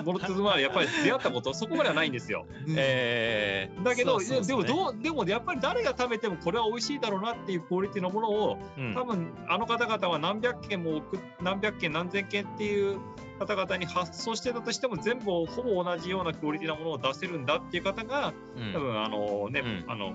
[0.03, 2.45] ボルトズマールやっぱり出会ったことそこまではないんですよ。
[2.75, 11.01] えー、だけどでもどうでもやっぱり誰が食べてもこれは美味しいだろうなっていうクオリティのものを、うん、多分あの方々は何百件も
[11.41, 12.99] 何百件何千件っていう
[13.39, 20.11] 方々に発送してたとしても全部ほぼ同じようなクオリティなものを出せるんだっていう方が、うん、多分あのね、うん、あの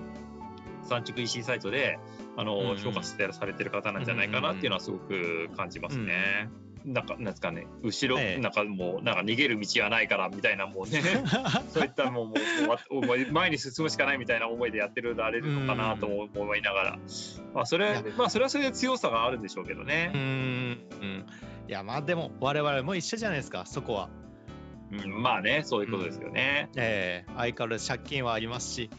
[0.83, 1.97] 産直 EC サイトで
[2.37, 6.49] あの、評価してされてる方なんじゃないかなっていうのはすごく感じますね。
[6.87, 11.01] なんかなんですかね後ろ、ええ、なんかもうなんか逃げる道はないからみたいなもうね
[11.69, 12.33] そういったもうも
[13.13, 16.99] う前に進むしかないみたいな思いでやってるられるのかなと思いながら、
[17.53, 20.11] まあそれまあそれはそれで強さがあるんでしょうけどね。
[20.13, 21.25] うんうん
[21.67, 24.09] いやまあでも我々も一緒じゃないですかそこは。
[24.89, 26.69] うん、まあねそういうことですよね。
[26.73, 28.89] うん、ええー、相変わらず借金はありますし。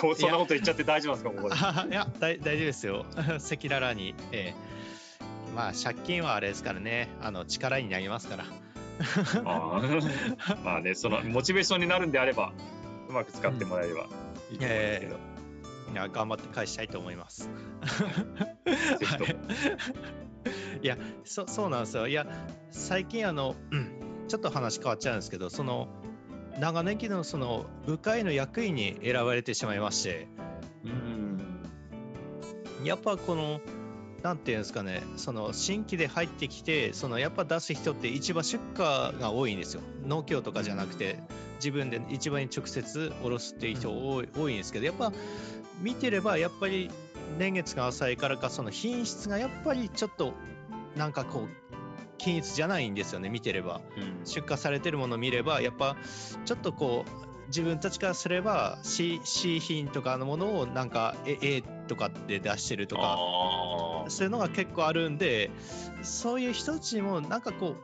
[0.00, 1.56] こうそんなこと言っちゃって大丈夫ですかここで。
[1.90, 3.04] いや大大丈夫ですよ。
[3.18, 4.14] 赤裸々に。
[4.30, 4.79] ええー
[5.54, 7.08] まあ借金はあれですからね。
[7.20, 8.44] あの力になりますから。
[9.44, 9.80] あ
[10.62, 12.52] まあねそのモチベーションになるんであれば
[13.08, 14.08] うまく使ってもらえれば
[14.50, 15.16] いいと思うんですけど、
[15.92, 17.50] いや頑張って返したいと思います。
[20.82, 22.08] いやそそうなんですよ。
[22.08, 22.26] いや
[22.70, 23.90] 最近あの、うん、
[24.28, 25.88] ちょっと話変わっちゃうんですけどその
[26.58, 30.28] 長年期のその部会の役員に選ばれてしまいまして、
[30.84, 30.88] う
[32.82, 33.60] ん、やっぱこの
[34.22, 39.80] なんていうんですかね、その新規で入ってきて、そのやっぱ出す人って市場出荷が多いんですよ。
[40.06, 41.18] 農協とかじゃなくて、
[41.56, 45.12] 自分で市場に直接卸すっていう人多い,、多いんですけど、やっぱ
[45.80, 46.90] 見てれば、やっぱり
[47.38, 50.34] 年月が浅いからか、その品質がやっぱりちょっと
[50.96, 51.48] なんかこう、
[52.18, 53.80] 均一じゃないんですよね、見てれば。
[53.96, 55.96] うん、出荷されてるものを見れば、やっぱ
[56.44, 63.18] ちょっとこう、自分たちからすれば C, C 品とかのものをなんか A とかって出してるとか
[64.08, 65.50] そういうのが結構あるんで
[66.02, 67.76] そういう人たちもなんかこ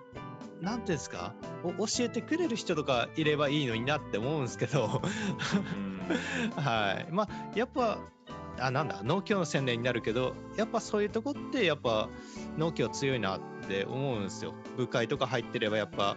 [0.60, 5.02] うなんていうんですか教えてくれる人とかいればいいのになって思うんですけど。
[6.56, 7.12] はい。
[7.12, 7.98] まあやっぱ
[8.58, 12.08] あなんだ農協の宣伝になるけどやっぱそういうとこってやっぱ
[12.56, 14.54] 農協強いなって思うんですよ。
[14.76, 16.16] 部会とか入ってればやっぱ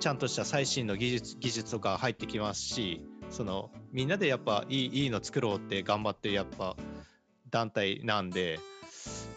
[0.00, 6.76] ちゃんとした最新の技術技術とか入ってきますしそのみんなでやっぱいいいいの作ろうって頑張ってやっぱ
[7.50, 8.60] 団体なんで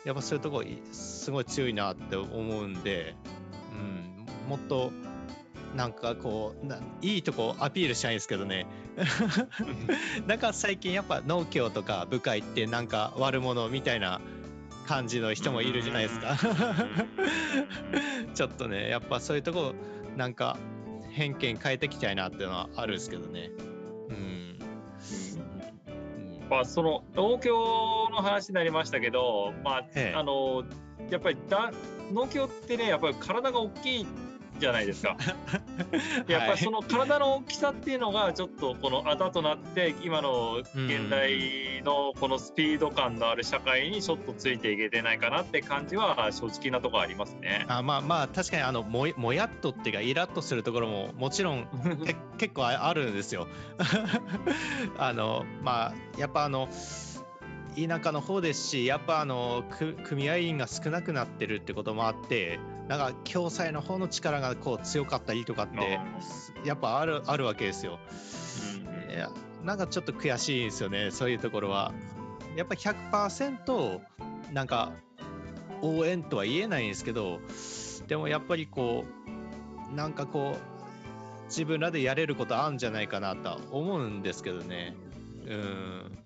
[0.05, 3.15] やっぱそういうとこすごい強いなって思うんで、
[3.73, 4.91] うん、もっと
[5.75, 8.67] なんかこういいとこアピールしたいんですけどね。
[10.27, 14.19] なんか最近やっぱ農協とか部会ってなんか悪者みたいな
[14.85, 16.37] 感じの人もいるじゃないですか。
[18.35, 19.73] ちょっとねやっぱそういうとこ
[20.21, 20.55] なんか
[21.09, 23.49] 偏見変えていきたいなっていうのはあるんですけどね。
[24.09, 24.59] うん。
[26.47, 30.63] まあ、その農協の話になりましたけど、まあ、ええ、あの
[31.09, 31.71] やっぱりだ
[32.13, 34.07] 農協ってねやっぱり体が大きい
[34.61, 35.17] じゃないですか。
[36.27, 47.65] やっぱりその体の大きさっていうのがちょっとこのあだとなって今の現代のこのスピード感のある社会にちょっとついていけてないかなって感じは正直なところありますね。
[47.67, 51.67] あまあまあ確かにあのももやっとっていうかイラッとするところももちろん
[52.37, 53.47] 結構あるんですよ。
[54.97, 56.69] あのまあやっぱあの
[57.75, 59.63] 田舎の方ですしやっぱあの
[60.03, 62.59] 組合員が少なくなってるってこともあって
[62.91, 66.01] なんか共済の方の力がこう強かったりとかって
[66.65, 67.99] やっぱあるあるわけですよ、
[69.07, 69.29] うん、いや
[69.63, 71.93] なんかちょっと悔しいですよねそういうところは。
[72.57, 74.01] やっぱ100%
[74.51, 74.91] なんか
[75.81, 77.39] 応援とは言えないんですけど
[78.09, 79.05] でもやっぱりこ
[79.91, 84.97] うなんかこう自分らでやれることあるんじゃないかなと思うんですけどね。
[85.47, 86.17] うん。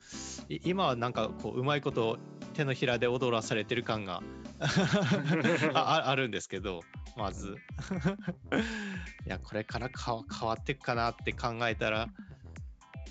[0.64, 2.18] 今はなんかこううまいこと
[2.56, 4.24] 手のひらで踊らされてる感が
[5.74, 6.82] あ あるんですけど
[7.18, 7.56] まず。
[9.26, 12.08] いやこれから変わっていくかなって考えたら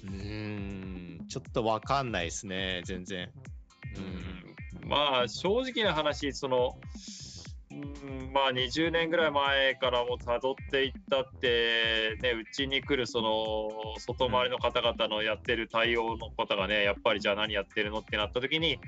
[0.05, 3.31] うんちょっと分かんないですね全然。
[3.97, 4.89] うん。
[4.89, 6.79] まあ正直な話その
[7.71, 18.79] うんまあ20年ぐらい前からもたどっていったってねうちに来るその外回りの方々のやってる対応の方がねやっぱりじゃあ何やってるのってなった時に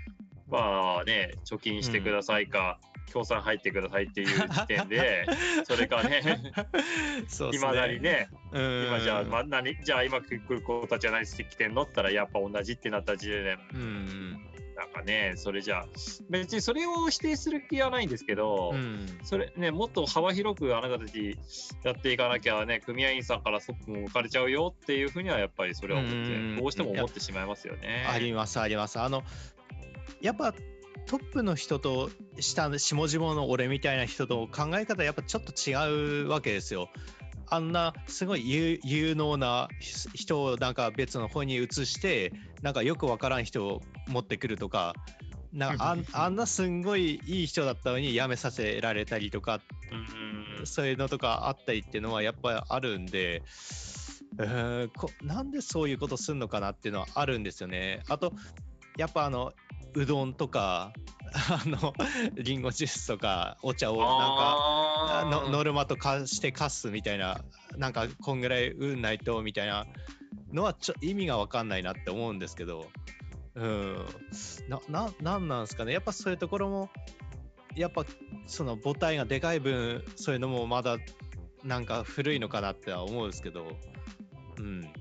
[0.48, 5.26] まあね貯金してくださいか、うん、協賛入ってくださいっていう時点で
[5.64, 6.22] それかね
[7.52, 14.46] いま、ね、だにね今じゃあ、まあ、何じゃあ今来る子たちは何してきてんのって言ったらやっぱ同じってなった時点で、うん。
[14.76, 15.86] なんかね、それじゃ
[16.28, 21.38] 別にそれを否定する気はないんですけど、うん、それね、もっと幅広くあなたたち
[21.82, 28.06] やっていかなきゃね、組合員さんからそっも置かれちゃうよっていうふうにはやっぱりそれは思って、どうしても思ってしまいますよね。
[28.06, 29.00] あります、あります。
[29.00, 29.24] あの、
[30.20, 30.52] やっぱ
[31.06, 36.88] トップの人と下下々の俺みたいな人と考え方やっぱちょっと違うわけですよ。
[37.48, 39.68] あんなすごい有能な
[40.14, 44.94] 人をなんか別の方に移してなんかよくわからん人を持ってくるとか
[45.52, 49.60] なああんなすんごいいい人だったのに辞めさせられたりとか、
[50.64, 53.42] そういうのとかあったりっていうのはやっぱりあるんで、
[54.38, 58.02] えー、こなんでそういうことすんのかなっていうのはあるんですよね。
[58.08, 58.34] あと
[58.98, 59.54] やっぱあの
[59.96, 60.92] うどんとか
[61.32, 61.94] あの
[62.34, 67.40] リンゴジュースとかお茶をなんかノルマとかして貸すみたいな
[67.78, 69.86] なんかこんぐらい運ないとみたいな
[70.52, 72.90] のはちょ意味が分かんないなって思うんですけど。
[73.54, 74.06] うん。
[74.68, 75.92] なななんなんですかね。
[75.92, 76.90] やっぱそういうところも
[77.74, 78.04] やっぱ
[78.46, 80.98] その母体がでかい分そういうのもまだ
[81.64, 83.66] なんか古いのかなっては思うんですけど。
[84.58, 84.92] うん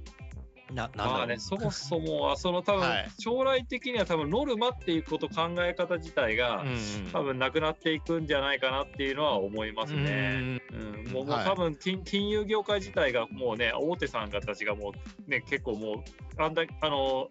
[0.76, 2.84] なまあね、そもそもはその多分、
[3.20, 6.64] 将来的には多分ノルマっていうこと考え方自体が、
[7.12, 10.62] 多分なくなっていくんじゃないかなっていうのは思いますね。
[10.72, 14.94] うん、もうもう多分金金融業界自体がもうね大手さんたちがも
[15.28, 16.04] うね結構も
[16.38, 17.28] うあんだあの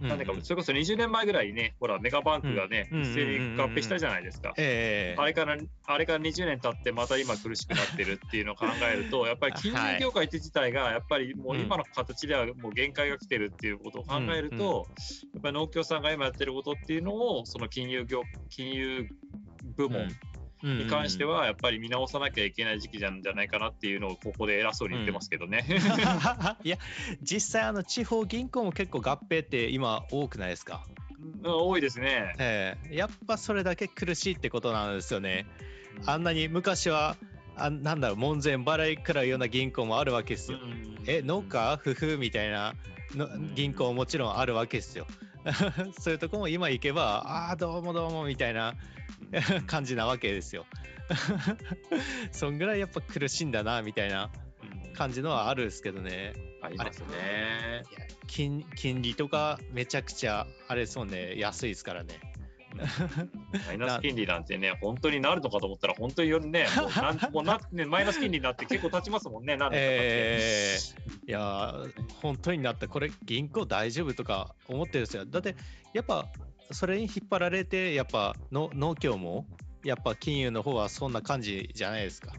[0.00, 4.54] なんでか、それこそ20年前ぐらいにね、ほら、メガバンクがね、一斉に合併したじゃないですか。
[5.18, 14.86] あれから、あれから20年経って、また今苦しくなってるっていうのを考えると、やっぱり 金融業界って自体が、やっぱりもう今の形ではもう限界が来てるっていうことを考えると、
[15.34, 19.08] やっぱり農協さんが今やってることっていうのを、その金融業、金融
[19.76, 20.08] 部門、
[20.62, 25.64] に関してはやっぱり見直さなきゃいけない時期なんじゃないかなっていうのをここで偉そうに言ってますけどね。
[25.68, 26.76] うん、いや
[27.22, 30.84] 実際あの地方銀行も結構合併って今多くないですか？
[31.44, 35.46] 多いですね、えー、やっぱそれだけ苦しいってことなんですよね。
[36.06, 37.16] あんなに昔は
[37.56, 40.58] あなんだろう門前払いくらいような銀行もあるわけですよ。
[41.06, 41.78] え農家？
[41.80, 42.74] 夫婦みたいな
[43.14, 45.06] の銀行ももちろんあるわけですよ。
[45.98, 48.74] そういうとこも今行けばああどうもどうもみたいな
[49.66, 50.66] 感じなわけですよ。
[52.30, 54.30] そんぐらいやっぱ苦しいんだなみたいな
[54.94, 56.34] 感じのはあるんですけどね。
[56.62, 57.82] ありますね
[58.26, 58.64] 金。
[58.76, 62.20] 金利とかめちゃくちゃあれそうね安いですからね。
[63.66, 71.74] マイナス金利なんてね、本当になるのかと思ったら、本当によね、もうなんもうなねマイナス金利になって結構経ちますもんね、なんえー、いや、
[72.22, 75.24] 本当になって、これ、銀行大丈夫とか思ってるんですよ。
[75.26, 75.56] だって、
[75.92, 76.28] やっぱ、
[76.72, 79.46] それに引っ張られて、やっぱの農協も、
[79.84, 82.32] やっぱ金融の方はそんな感じじゃないですか。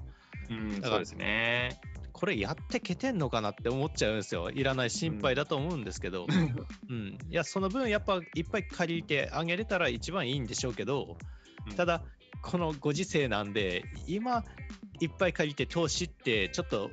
[0.50, 1.80] うん、そうですね。
[2.12, 4.52] これやってけてんのかなって思っちゃうんですよ。
[4.52, 6.28] いらない心配だと思うんですけど、
[6.89, 11.17] うん、いや、その分やっぱいっぱい借りてあげれたら一番いいんでしょうけど、
[11.76, 12.04] ただ、
[12.44, 14.44] このご時世なんで、今
[15.00, 16.91] いっぱい借りて投資ってちょっと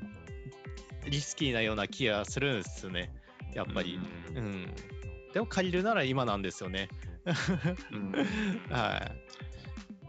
[1.06, 3.12] リスキーなような気がするんですよね、
[3.54, 4.00] やっぱり。
[4.30, 4.74] うん、うん、
[5.34, 6.88] でも借りるなら今なんですよね。
[7.92, 8.12] うん、
[8.70, 9.28] はい。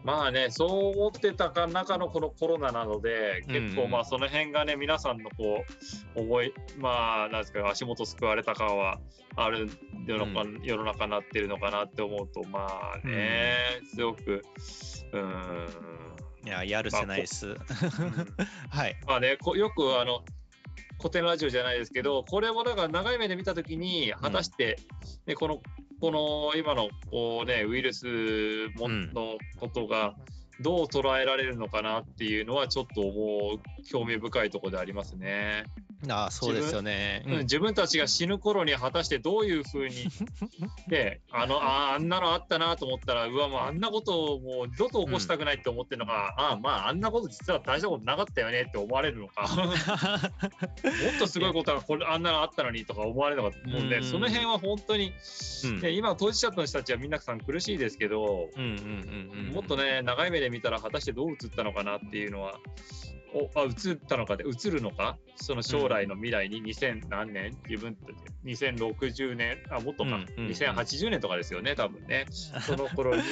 [0.03, 5.65] まあね、そう思ってたか中のこのコロナなので、結構まあその辺がね、皆さんのこ
[6.15, 8.99] う、思い、まあ、なんですか、足元救われた感は
[9.35, 9.69] ある
[10.05, 13.55] 世の中,、世の中になってるのかなって思うと、まあね、
[13.93, 14.43] すごく、
[15.11, 15.67] うん。
[16.45, 17.55] いや、やるせないです。
[18.71, 18.95] はい。
[19.05, 20.23] まあね、こよくあの、
[20.99, 24.77] 古典ラジオじゃないですけど、これもだから長い目で見たときに、果たして、
[25.25, 25.61] ね、この
[25.99, 28.05] この今のこう、ね、ウイルス
[28.77, 30.15] ものことが
[30.61, 35.65] どう捉えられるのかなっていうのはちょっともう興味深いところでありますね。
[36.07, 39.95] ああそうですよね、うん、自分たちが死ぬ頃に果たしてどういうふうに
[40.87, 49.47] であのああんなのあったなと思ったらうわもうあんなことをもう二度と起こしたくないって思ってるのか、うん、ああまああんなこと実は大したことなかったよねって思われるのか。
[49.49, 55.11] もっとすごいことがこれあんなのあったのにとか思われるのかもうね、うん、その辺は本当に、
[55.81, 58.49] ね、今当事者の人たちはみんなさん苦しいですけど、
[59.53, 62.59] もっとね長い目で見たら果たしてどう映ったのかなっていうのは
[63.33, 65.17] おあ映ったのかで映るのか？
[65.35, 67.57] その将来の未来に2000何年？
[67.67, 67.97] 自分
[68.45, 69.57] 2060年？
[69.69, 71.75] あもっとか、うんうん、2080年とかですよね？
[71.75, 72.25] 多分ね。
[72.65, 73.23] その頃に。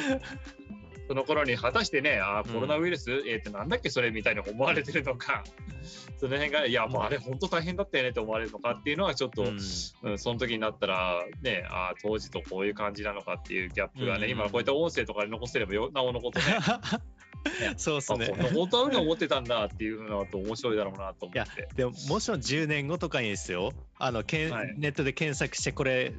[1.10, 3.89] その頃に果たしてねあコロナウイルス、うん、えー、ってなんだっけ？
[3.89, 5.43] それみたいに思われてるのか。
[6.20, 9.58] その辺がいやもうあれ本当大変だったよねって思われるのかっていうのはちょっと、うん、
[10.04, 16.45] うん、その時になったらねあ当時とこういう感じなのかっていうギャップがね、うん、今こういった音声とかで残せればよなおのことね
[17.78, 18.28] そうっすね。
[18.54, 21.68] 本当は思ってたんだっていうのと面白いだろうなと思って。
[21.76, 26.14] でももちろん10年後とかにですよあのけん、はい、ネットで検索してこれ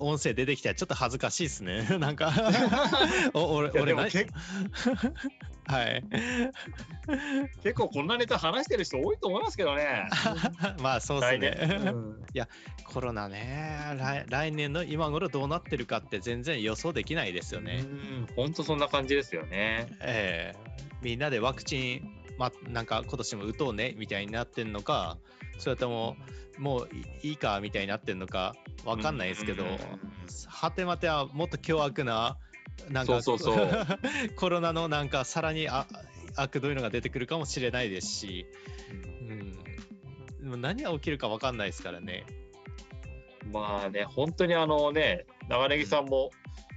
[0.00, 1.86] 音声出てきたらちょっと恥ずかしいですね。
[2.00, 2.32] なんか
[3.34, 4.08] お俺、俺何？
[5.66, 6.02] はい。
[7.62, 10.08] 結構こんなネタ話してる人多いと思いますけどね。
[10.80, 11.90] まあそうですね。
[11.90, 12.48] うん、いや、
[12.84, 17.84] コロナね来、来年の今頃どうなってるかって全然予想できないですよね。
[18.36, 19.86] 本当そんな感じですよね。
[20.00, 25.18] ええー、みんなでワクチン、ま、なんか今年も打とうねみたいになってんのか、
[25.58, 26.16] それとも
[26.60, 26.88] もう
[27.22, 28.54] いいかみたいになってんのか
[28.84, 29.64] わかんないですけど、
[30.46, 32.36] はてまてはもっと凶悪な
[32.90, 33.86] なんかそうそうそう。
[34.36, 35.86] コロナのなんかさらにあ
[36.36, 38.46] 悪どいのが出てくるかもしれないですし、
[40.42, 42.24] うん、何が起きるか分かんないですからね。
[43.52, 46.30] まあね、本当にあのね、長ネギさんも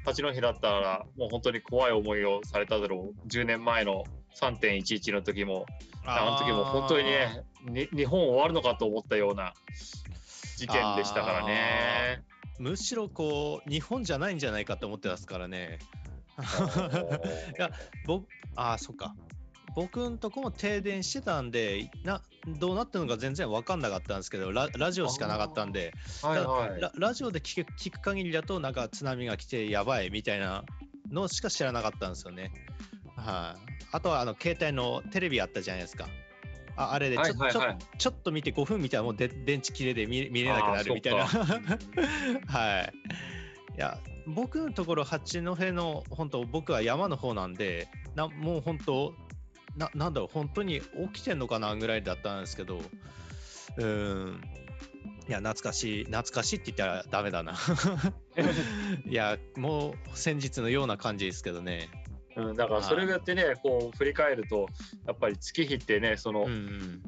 [0.05, 4.05] 八戸だったら、もう本当に怖い思いをされただろう、10年前の
[4.39, 5.65] 3.11の時も、
[6.05, 9.53] あの時も本当にねに、日本終わるのかと思ったような
[10.57, 12.23] 事件でしたからね。
[12.59, 15.79] むしろこう日本じゃないんじゃないかと思ってますからね。
[17.57, 17.69] いや
[18.05, 19.15] 僕あそっか。
[19.75, 22.21] 僕んとこも停電してたんでな
[22.59, 30.63] どうなったのか全然分かんなかったんですけどララジオしかなかったんで、はいはい、ララジオで聞く聞く限りだとなんか津波が来てやばいみたいな
[31.11, 32.51] のしか知らなかったんですよね。
[33.23, 36.07] はい、あとはあの携帯のテレビあったじゃないですか。
[36.75, 41.25] ああれでちょ,、はいはいはい、ちょっと見て5分見たらもうで電池切れで見見れなくなるみたいな。
[42.47, 42.93] はい。
[43.75, 43.97] いや
[44.27, 49.13] 僕のところ八戸の本当僕は山の方なんでなもう本当
[49.75, 50.81] ななんだろう本当に
[51.13, 52.79] 起きてんのかなぐらいだったんですけど
[53.77, 54.41] うん
[55.27, 57.53] いや懐かしい懐かしいって言ったらダメだな
[59.07, 61.89] いやもう先日のような感じですけどね
[62.35, 64.67] うん、だからそれをやってね、こう振り返ると、
[65.05, 67.01] やっぱり月日ってね、その、うんうん、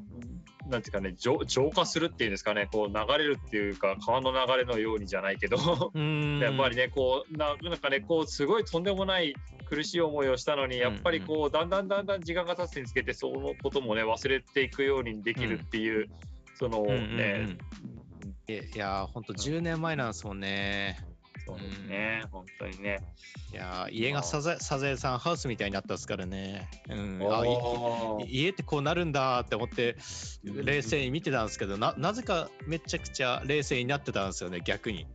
[0.70, 5.58] なんていうかね浄、浄化するっていうんですかね、こう流れるっていうか、川の流れのようにじゃないけど、
[6.38, 9.36] やっぱりね、こうな、なんかね、こう、すごいとんでもない
[9.70, 16.10] 苦しい思いをしたのに、やっぱりこう、だんだんだんだん時間が経つにつけて、そのこともね、忘れていくようにできるっていう、うん、
[16.56, 17.60] そのね、うんうん
[18.48, 18.76] うん。
[18.76, 20.98] いや、本当10年前なんですもんね。
[21.46, 23.00] そうですね、うん、本当にね。
[23.54, 26.68] いや家がサザサザエさんハウスみたいになったですからね。
[26.90, 27.44] うん、あ
[28.28, 29.96] 家ってこうなるんだって思って
[30.44, 35.06] 冷静に見てたんですけど、ななぜかめちゃくちゃ冷静になってたんですよね逆に。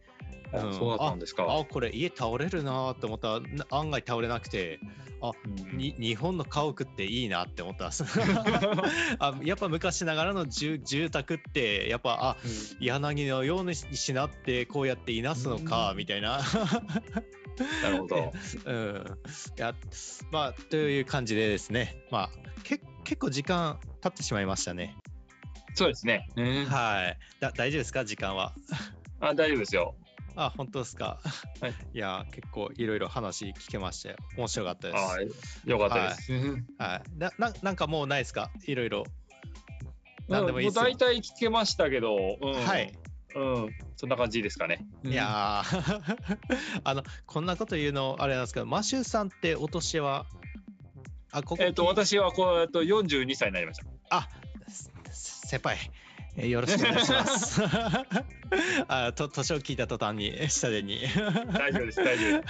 [0.53, 1.46] うん、そうだったんですか。
[1.48, 3.40] あこれ家倒れるなと思ったら
[3.70, 4.80] 案外倒れなくて。
[5.22, 7.90] あ、うん、に日本の家屋っていいなって思った
[9.18, 16.40] あやっぱ昔ながらの住住宅ってやっぱあ、うん、柳のようにしなってこうやっていなすのか、みたいな
[17.82, 18.32] なるほど。
[18.64, 19.18] うん。
[19.57, 19.74] や、
[20.30, 22.30] まあ、という感じでですね、まあ、
[22.62, 24.96] け結構時間経ってしまいましたね。
[25.74, 26.28] そうですね。
[26.68, 27.18] はい。
[27.40, 28.55] だ大丈夫ですか、時間は。
[29.20, 29.94] あ大丈夫ですよ。
[30.37, 31.18] あ、本当ですか？
[31.61, 34.99] はい、 いや、結構いろいろ話聞けまして、面白かったです。
[34.99, 35.16] あ
[35.64, 36.33] よかったです。
[36.33, 36.43] はい。
[36.78, 38.51] はい、なななんかもうないですか？
[38.66, 39.05] いろいろ。
[40.28, 40.85] 何でもいいですよ。
[40.85, 42.93] 大体聞けましたけど、うん、はい。
[43.35, 44.85] うん、そんな感じですかね。
[45.05, 45.62] いや
[46.83, 50.26] あの、こんなこと言うのあれなんですけど、マシューさんってお年は？
[51.33, 53.85] あ、ここえっ、と、私はこう、えっと、42歳になりました。
[54.11, 54.28] あ、
[55.12, 55.78] 先輩。
[56.37, 57.61] よろしくお願いします。
[58.89, 61.01] あと年を聞いた途端に下手に。
[61.53, 62.43] 大丈夫です、大丈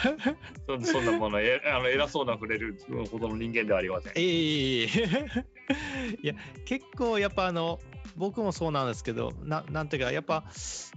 [0.69, 0.93] 夫そ。
[0.93, 2.79] そんなものえあの偉そうな触れる
[3.11, 4.13] ほどの人間ではありません。
[4.17, 4.85] え
[6.23, 7.81] いや結構やっぱあの
[8.17, 10.93] 僕もそうなんですけどななんていうかやっぱす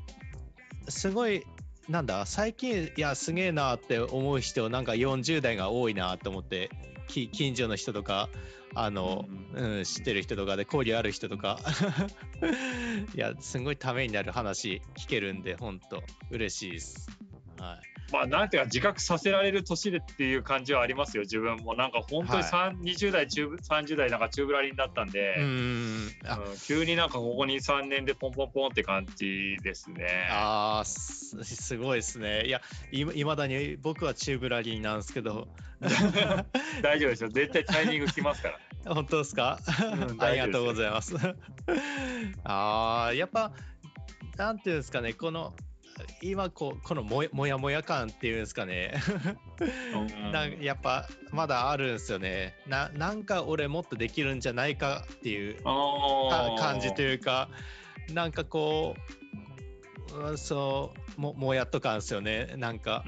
[1.11, 1.45] ごい
[1.89, 6.69] なんだ最近いやすげえなって思う人なんか40代が多いなと思って
[7.07, 8.29] 近所の人とか
[8.75, 11.59] あの、うん、知ってる人とかで交流ある人とか。
[13.15, 17.09] いやすごいためになる話聞けるんで本当嬉しいです。
[17.59, 21.73] はい、まあなんていうか自覚させられる年でっていう感じはありますよ自分も。
[21.73, 26.11] なんか本当に、はい、20代中30代なんか中ぶらりんだったんでうん、
[26.67, 30.27] 急になんかここに3年でポンポンポンって感じですね。
[30.29, 31.35] ああす
[31.77, 32.45] ごいですね。
[32.45, 32.61] いや
[32.91, 35.47] いまだに僕は中ぶらりんなんですけど。
[36.83, 37.29] 大丈夫ですよ。
[37.29, 38.59] 絶対タイミング来ますから。
[38.93, 39.59] 本当ですか、
[40.09, 41.15] うん、 ありがとうございます。
[42.43, 43.51] ああやっぱ
[44.37, 45.53] なんていうんですかねこの
[46.21, 48.93] 今ここのももやもや感っていうんですかね。
[50.31, 52.55] なやっぱまだあるんですよね。
[52.67, 57.49] ななんか俺もっとできるんじゃないかっていう感じというか
[58.11, 62.53] なんかこうそうももやっと感ですよね。
[62.57, 63.03] なんか。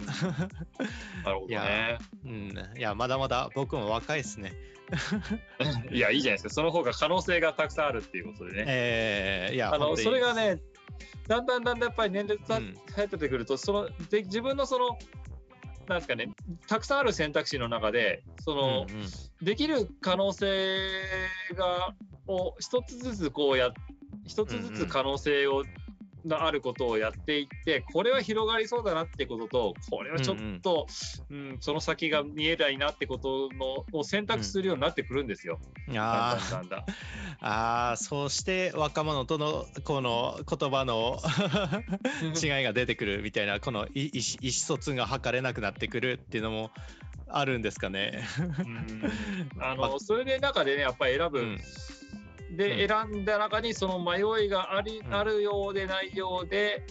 [1.24, 1.48] なるほどね。
[1.48, 4.54] いや,、うん、いやまだまだ僕も若いですね。
[5.92, 6.50] いやいいじゃないですか。
[6.50, 8.66] その方が可能性がたくさんあるっていうことでね。
[8.68, 10.60] えー、いやあのそれがね
[11.28, 12.60] だんだんだんだんやっぱり年齢が
[12.96, 14.98] 入ってくると、そので自分のその
[15.88, 16.30] なんですかね、
[16.68, 19.08] たくさんある選択肢の中で、その、うんうん、
[19.42, 20.80] できる可能性
[21.56, 21.94] が、
[22.28, 23.72] を一つずつこうや、
[24.26, 25.64] 一つずつ可能性を
[26.26, 30.88] があることをやっていってこれは広がりそうだなってこととこれはちょっと、
[31.30, 35.60] うん、うんうん、その先が見えないなってことのを選択するようになってくるんですよ。
[35.88, 35.98] うん、
[37.42, 41.20] ああそうして若者とのこの言葉の
[42.42, 46.72] 違いが出てくるみたいなこの意思疎通が図れなくなってくるっていうのも
[47.28, 48.24] あるんですかね。
[49.60, 51.58] あの それで中でねやっぱり選ぶ、
[52.56, 56.86] で、選んだ中にその迷いがあり、あるようでないようで、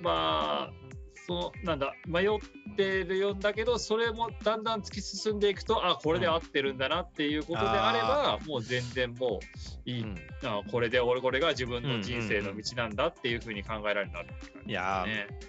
[0.00, 0.88] まあ
[1.28, 2.28] そのなんだ迷っ
[2.74, 9.38] てるようだけどそれもだんだん突き進んでいくとあこれで合ってるんだなっていうことであれば、もう全然も
[9.86, 10.06] ういい、
[10.42, 14.28] あこれで俺これが自分の人生の道なんだっていうふうに考えられるなる、
[14.66, 15.04] いや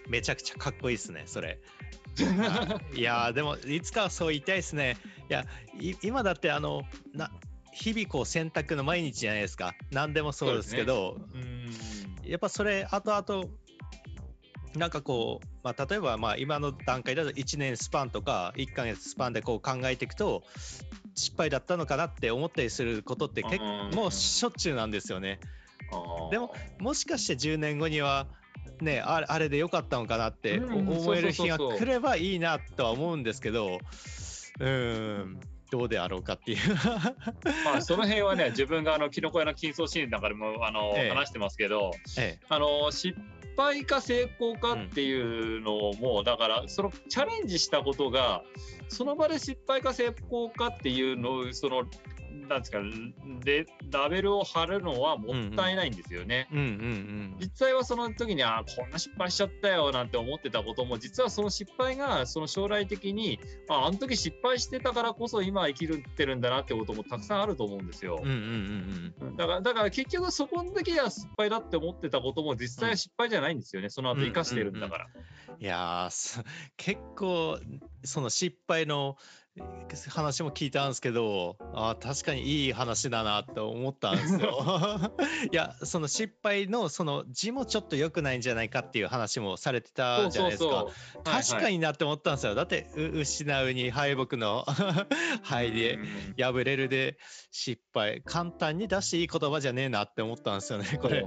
[0.09, 1.59] めちゃくちゃかっこいいですねそれ。
[2.93, 4.97] いやでもいつかそう言いたいですね。
[5.29, 5.45] いや
[6.01, 6.81] 今だってあの
[7.13, 7.31] な
[7.79, 9.73] 日々こう選択の毎日じゃないですか。
[9.91, 13.45] 何でもそうですけど、ね、やっぱそれ後々
[14.75, 20.43] なんかこう、まあ、例えばまあ今の段階だと1年スパンとか1ヶ月スパンでこう考えていくと
[21.15, 25.39] 失敗だったのかなって思ったりすることって結構もうしょっちゅうなんですよね。
[26.31, 28.27] でももしかして10年後には
[28.81, 33.79] ねあれあれでよかったのかなって思える日が来ればいいなとは思うんですけど。
[34.59, 35.39] うん
[35.71, 36.57] どうであろうかっていう。
[37.65, 43.17] まあその辺はね自分があのキノコ屋の金層心理の中でもあの、ええ、話してますけど、え、あの失
[43.57, 48.43] 敗か成功かっていうのも、うん、だからそのチャレンジしたことが
[48.87, 51.83] その場で失敗か成功かっていうのをその
[52.47, 52.79] なんですか
[53.43, 56.47] でラベルを貼るのはもったいないんですよね。
[57.39, 68.21] 実際はその時にあこんな失敗しちゃったよなんて思ってたことも実はその失敗がその将来的にああの時失敗してたからこそ今生きてるんだなってこともたくさんあると思うんですよ。
[69.37, 75.07] だからだから結局そこの時は失敗だって思ってたことも実際は失敗じゃないんですよね、その後生かしてるんだから。
[75.59, 76.09] いや
[76.77, 77.59] 結構
[78.03, 79.17] その失敗の
[80.09, 85.01] 話も聞いたんですけどあ確かにいい話だなって思ったんですよ。
[85.51, 90.85] いやその失敗のその字もちょっと良くないんじゃないかっていう話もされてたじゃないですか。
[91.23, 92.55] 確かになって思ったんですよ。
[92.55, 94.65] だって失うに敗北の
[95.43, 95.99] 敗で
[96.37, 97.17] 破れるで
[97.51, 101.25] 失敗簡単に出していい言葉じゃねえなって思ったんですよねこれ。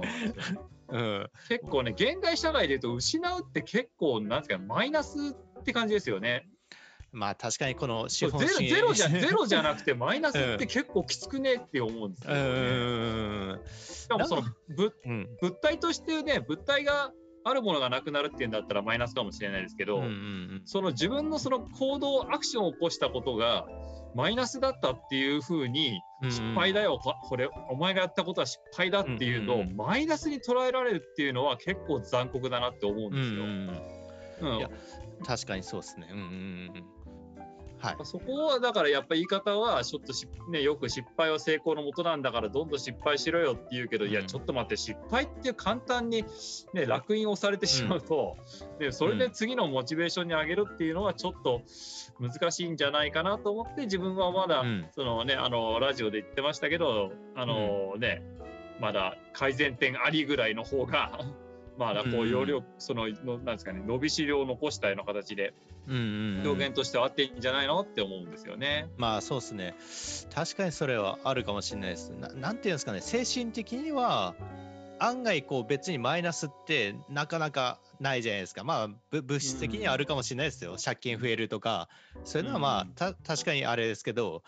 [0.89, 6.47] うん、結構ね現代社会でいうと失うって結構なんですかマイナスって感じですよね。
[7.13, 8.69] まあ確かにこの資本主義。
[8.69, 12.39] ゼロじゃゼロじゃなくてマイナスって結構きつくねって思うんですよね。
[12.41, 14.41] うんしかもその
[14.75, 14.91] 物,、
[15.39, 17.11] 物体としてね物体が
[17.45, 23.65] あるものがなくなるっていうんだったらマイナスかもしれないですけど、うんうんうん、その自分のその行動アクションを起こしたことが
[24.15, 33.43] マイナスだったっていうふうに失敗だよ、うんうん、これお前がやったことは失敗だっていうのをマイナスに捉えられるっていうのは結構残酷だなって思うんですよ。
[33.43, 33.49] うん
[34.41, 34.69] うんうん、いや
[35.25, 36.07] 確かにそうですね。
[36.11, 36.27] うんうんう
[36.79, 36.83] ん
[37.83, 46.23] はい、そこはだからやっぱり言い方はちょっとし、ね、よく失敗は成功のもとなんだからどんどん失敗しろよって言うけど、うん、いやちょっと待って失敗って簡単に、
[46.73, 48.37] ね、烙印をされてしまうと、
[48.73, 51.61] うん、でそれで次のモチベーションに上げるっていうのはちょっと
[52.21, 58.21] 難しいんじゃないかなと思って自分はまだ、うん、そのね、あのラジオで言ってましたけどあの、ね
[58.79, 61.19] まだ改善点ありぐらいの方が
[61.77, 65.53] まあ、こう容量、そののなんですかね伸びしろを残したような形で
[65.87, 68.89] 表現としてはあっていいんじゃないのって思うんですよね。
[68.97, 69.75] まあそうですね
[70.33, 72.11] 確かにそれはあるかもしれないです。
[72.11, 74.35] ななんていうんですかね精神的には
[74.99, 78.63] 案外こう別にマイナスってなかなかないじゃないですか。
[78.63, 78.89] まあ
[79.21, 80.77] 物質的にはあるかもしれないですよ。
[80.83, 81.89] 借金増えるとか
[82.23, 84.43] そういうのはまあた確かにあれですけど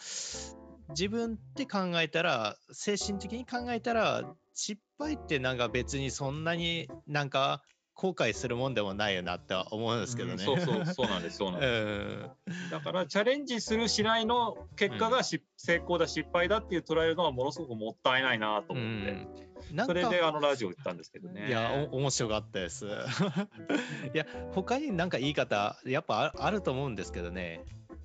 [0.89, 4.23] 自分って考えたら精神的に考えたら
[4.53, 7.61] 失敗ってなんか別にそんなになんか
[7.95, 10.33] 後悔するもんでもないよなって思うんですけどね。
[10.33, 19.27] うん、そうそうそうなんですそうなんです、うん、だからチャレンジするしないの結果がし、うん、成功だ失敗だっていう捉えるのはものすごくもったいないなと思って、
[19.71, 21.47] うん、それであのラジオ行ったんですけどね。
[21.47, 22.85] いや面白かったです。
[24.13, 27.63] いや他になんか言い方やっぱあると思うんですけどね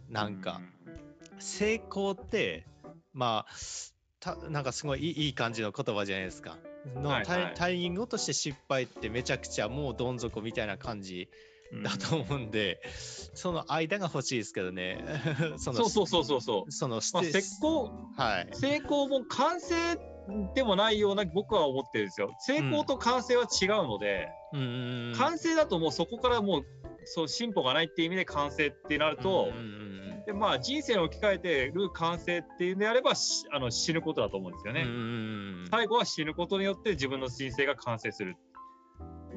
[0.09, 0.61] なんか、
[1.41, 2.65] 成功って
[3.13, 3.53] まあ
[4.21, 6.59] たなんかすごいいい感じの言葉じゃないですか。
[6.95, 11.29] の、はいはい、タイミングとして失敗ってめちゃくちゃもうどん底みたいな感じ
[11.83, 12.91] だと思うんで、うん、
[13.35, 15.05] その間が欲しいですけどね。
[15.59, 16.73] そのそうそうそうそうそう。
[16.73, 19.75] その、まあ、成功、はい、成功も完成
[20.55, 22.35] でもないような僕は思ってるんですよ。
[22.41, 26.63] 成功と完成は違うので、うん、完成だともうそこからもう
[27.05, 29.49] そう進歩がないっていう意味で完成ってなると、
[30.27, 33.13] でまあ、人生に置き換えてる完成っていうんであれば
[33.53, 34.87] あの死ぬことだと思うんですよね。
[35.71, 38.37] 最後は死ぬことによって自分の人生が完成する。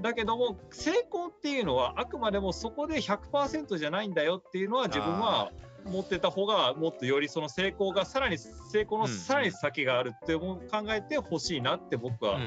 [0.01, 5.51] だけども成功っていうのはあくまでもそこで100%じゃないんだよっていうのは自分は
[5.85, 10.59] 持ってた方がもっとよりその成功がさらに成功のさらに先があるって考
[10.89, 12.39] えてほしいなって僕は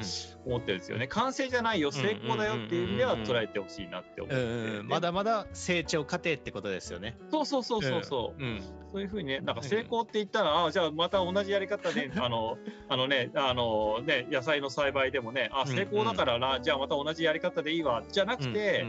[0.45, 1.07] 思ってるんですよね。
[1.07, 7.17] 完成じゃないよ成功だよっていう意味では捉えてほしいなって思って、ね、まだまだ成長過程ってことですよね。
[7.31, 8.43] そうそうそうそうそう。
[8.43, 8.61] うん、
[8.91, 12.57] そういうふうにねなんか成功って言ったら、あじゃあまた同じやり方であの
[12.89, 18.85] あのねあのね野菜の栽培でもねあ成功だからな、じゃあまた同じやり方でいいわじゃなくて、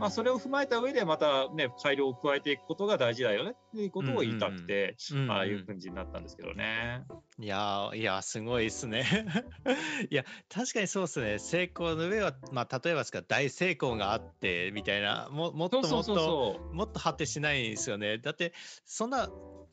[0.00, 4.96] まあそれを踏まえた上でまたね改良を加えていくことが大事だよねっていうことを言いたくて、
[5.28, 7.02] ああいう感じになったんですけどね。
[7.42, 9.04] いやいやすごいですね。
[10.08, 18.18] いや確かにそうですね成功の上は、まあ、例えばですか大成功があってみたいなももっともっともっと果てしないんですよね。
[18.18, 18.52] だって
[18.84, 19.28] そんな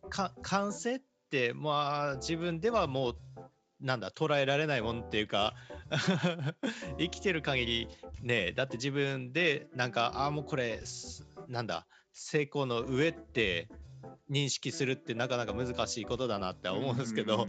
[0.10, 3.18] か完成ってまあ自分ではもう
[3.80, 5.54] なんだ捉えられないもんっていうか
[6.98, 7.88] 生きてる限り
[8.24, 10.82] ねだって自分でなんかああもうこれ
[11.48, 13.70] なんだ成功の上って
[14.30, 17.48] 認識するってなかなか難しいことだなって思うんですけど、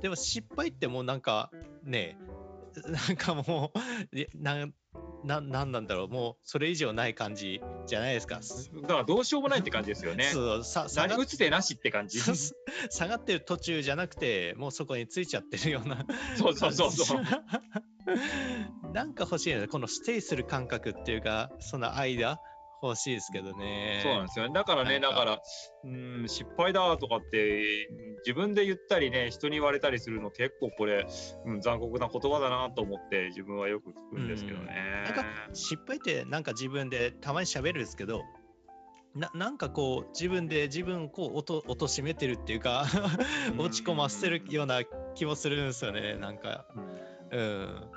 [0.00, 1.50] でも失敗ってもうなんか
[1.84, 2.18] ね
[2.86, 4.66] なんかもうな
[5.24, 8.40] ななんなんだろうもうそれ以上ない感じじゃないですか。
[8.82, 10.24] だからどうしようもないって感じですよね。
[10.24, 12.20] そうさ何打つてなしって感じ。
[12.90, 16.06] 下がってる途中じゃなくてもうそこについちゃってるような。
[16.36, 17.22] そうそうそうそう。
[18.92, 19.66] なんか欲しいよね。
[19.66, 22.40] このステイする感覚っていうかその間
[22.86, 24.00] 欲しいですけどね。
[24.02, 24.54] そうなんですよね。
[24.54, 25.40] だからね、だから、
[25.84, 27.88] うん、失敗だとかって、
[28.24, 31.06] 自分で言ったりね、人に言われたりするの結構これ、
[31.44, 35.04] うん、残酷な言葉だなと思って、自分はよく聞くんですけどね。
[35.04, 38.22] なんか、失敗ってなんか自分でたまに喋るんですけど、
[39.14, 42.84] ななんかこう自分で自分をこう落と落としめてるっていうか
[43.56, 44.82] 落ち込ませてるような
[45.14, 46.66] 気もするんですよねなんか。
[46.76, 47.90] うんうん。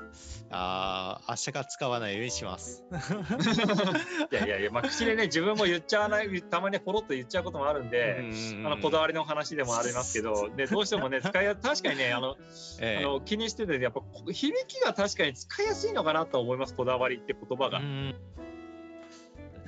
[0.52, 2.84] ああ、明日から使わないようにします。
[4.32, 12.36] いやいやいや、まあ、口でね、自分も言っちゃわない、たまにポロッと言っちゃうこともあるんで、んあのこだわりの話でもありますけど、でどうしてもね、 使いや確かにね、あの、
[12.80, 14.02] ええ、あの気にしてて、やっぱ
[14.32, 17.82] 響きが確かに使いやすいのかなと思います、こだわりって言葉が。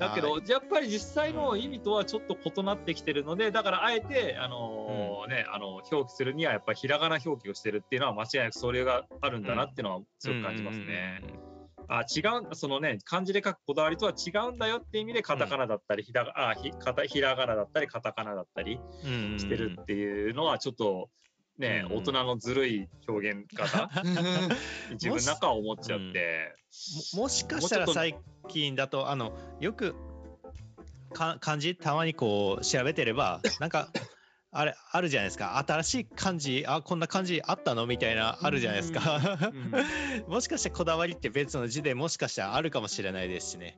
[0.02, 11.22] だけど、やっぱり実際の意味とはちょっと異なってきてるので、だからあえて、あのー、ね、あの表記するにはやっぱりひらがな表記をしてるっていうのは間違いなくそれがあるんだなっていうのはすごく感じますね。
[11.88, 12.22] あ違
[12.52, 16.72] うそのね漢字で書くこだわりとは違うんだよっていう意味でカタカナだったり、ひらあひ
[17.08, 18.80] ひらがなだったりカタカナだったり
[19.38, 21.10] してるっていうのはちょっと
[21.62, 23.89] ね、大人のずるい表現方
[24.91, 26.55] 自分の中は思っちゃって。
[27.16, 28.18] もしかしたら最
[28.49, 29.95] 近だとあのよく
[31.14, 33.89] か漢字たまにこう調べてればなんか
[34.51, 35.64] あれあるじゃないですか。
[35.66, 39.51] 新しい漢字あこんな漢字あったのみたいなあるじゃないですか。
[40.28, 43.78] もしかしてこだわりって別の字でもしかしたらあるかもしれないですしね。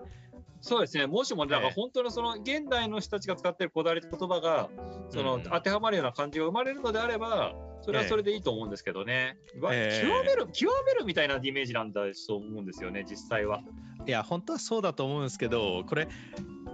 [0.62, 4.70] そうですね、もしも、だから本当のその現代の人たちが使っているこだわりって言葉が、
[5.10, 7.54] その当てはまるような漢字が生まれるのであれば、
[7.84, 9.38] それはそれでいいと思うんですけどね、
[9.72, 13.62] えー、極める、極めるみたいなイメージなんだと思うんですよね、実際は。
[14.08, 16.08] いや、本当はそうだと思うんですけど、これ、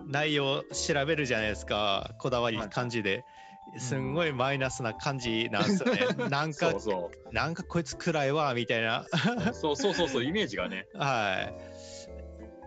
[0.08, 3.14] 内容調べるじゃないですか、こだわり漢字で。
[3.14, 3.26] はい
[3.78, 6.08] すんごいマイナスな感じなんですよね。
[6.30, 9.06] なんかそうなんかこいつ暗いわみたいな。
[9.54, 10.88] そうそうそうそうイメージがね。
[10.96, 11.52] は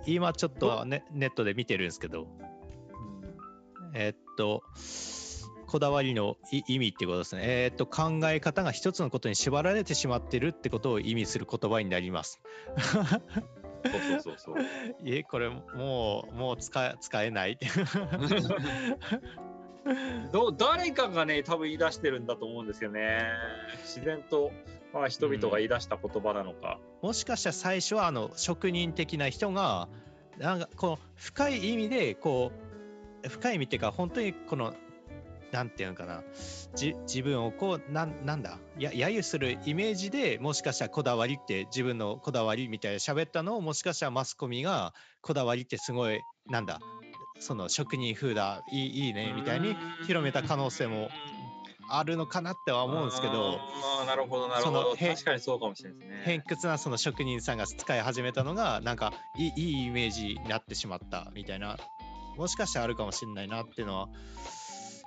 [0.06, 0.12] い。
[0.12, 2.28] 今ちょっとネネットで見てるんですけど、
[3.94, 4.62] えっと
[5.72, 7.40] こだわりの意味ってことですね。
[7.44, 12.42] えっ、と、考え方が一つのことに縛られてしまってるってことを意味する言葉になります。
[12.76, 13.16] そうそ
[14.16, 14.56] うそうそう。
[15.06, 17.56] え、これもう、もう使使えない
[20.30, 23.22] ど誰かがね、多分言い出してるんだと思うんですよね。
[23.84, 24.52] 自然と、
[24.92, 26.80] まあ、人々が言い出した言葉なのか。
[27.02, 29.88] うん、もしかしたら最初はあの職人的な人が、
[30.36, 32.52] なんかこの深い意味で、こ
[33.24, 34.74] う、深い意味っていうか、本当にこの
[35.52, 36.22] なんていうのかな。
[36.74, 38.58] じ自分をこうなんなんだ？
[38.78, 46.80] や揶揄するイメージでもしかしたらこだわりって自分のこだわりみたいな喋ったのをもしかしたらマスコミがこだわりってすごいなんだ？
[47.38, 48.62] その職人風だ。
[48.72, 49.32] いいいいね。
[49.36, 49.76] みたいに
[50.06, 51.10] 広めた可能性も
[51.90, 54.96] あるのかなっては思うんですけどまあなるほどなるほど。
[54.98, 56.22] 確かにそうかもしれないですね。
[56.24, 61.76] 偏屈なその職人さんが使い始めたのがなんかいいいいイメージになってしまったみたいな
[62.38, 64.08] もしかしたらあるかもしれないなっていうのは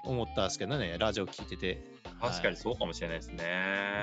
[0.06, 1.96] 思ったんですけどね、ラジオ聞いてて。
[2.22, 3.44] 確かにそうかもしれないですね。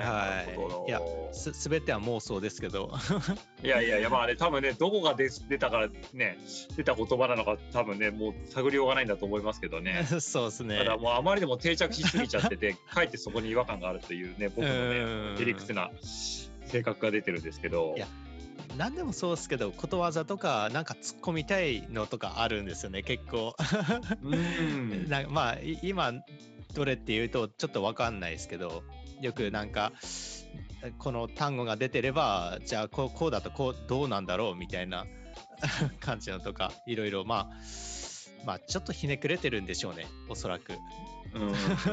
[0.03, 0.89] はい。
[0.89, 1.01] いや、
[1.31, 2.91] す、すべては妄想ですけど。
[3.63, 6.37] いやいやいや、まあね、多分ね、どこが出出たからね、
[6.75, 10.05] 出た言葉なのか、多分ね、もう探りようがないんだと思いますけどね。
[10.19, 10.77] そうですね。
[10.77, 17.93] ただもうあまりでも定着しすぎちゃってて、 かえってそこに違和感があるというね、僕のね、へりくつな性格が出てるんですけど。
[17.97, 18.07] いや
[18.77, 23.55] 何でもそうですけどことわざとかなんか突っ込みたいのとかあるんですよね結構
[24.23, 26.13] うん なまあ今
[26.73, 28.83] どれっていうとちょっと分かんないですけど
[29.21, 29.91] よくなんか
[30.97, 35.05] この単語が出てればじゃあこうこうだとこうどうなんだろうみたいな
[36.01, 37.55] 感じのとかいろいろまあ
[38.45, 40.73] まあちょっとひねくれてるんでしょうねおそらく。
[41.33, 41.39] う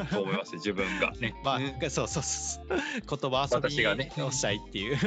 [0.03, 1.33] ん、と思います自分がね。
[1.43, 2.67] まあ、そうそうそう。
[2.69, 4.97] 言葉遊びをしたいっていう。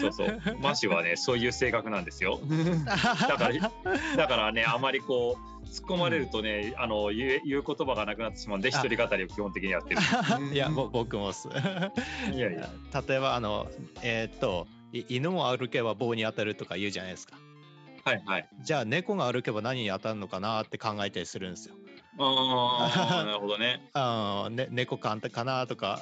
[0.00, 0.40] そうそう。
[0.60, 2.40] マシはね、そういう性格なんですよ。
[3.28, 3.72] だから、
[4.16, 10.00] だからね、あまりこう、突っ込まれるとね、うん、あの言言う言葉がなくなってしまうんで、一人語りを基本的にやってる。
[10.54, 11.48] いや、僕もす。
[12.32, 12.70] いやいや。
[13.08, 13.66] 例えば、あの、
[14.02, 17.36] えー、っと、犬も歩けば棒に当たるとか言うじゃないですか。
[18.04, 18.48] はいはい。
[18.62, 21.74] じゃあ、猫が歩けば何に当たるのかなって考えたりするんですよ。
[22.18, 23.80] ああ、 なるほどね。
[23.92, 26.00] あね猫かんかなとか。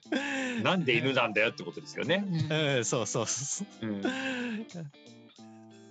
[0.62, 2.24] なんで犬なんだよってことですよね。
[2.76, 3.86] うん、そうそうそう。
[3.86, 4.02] うん、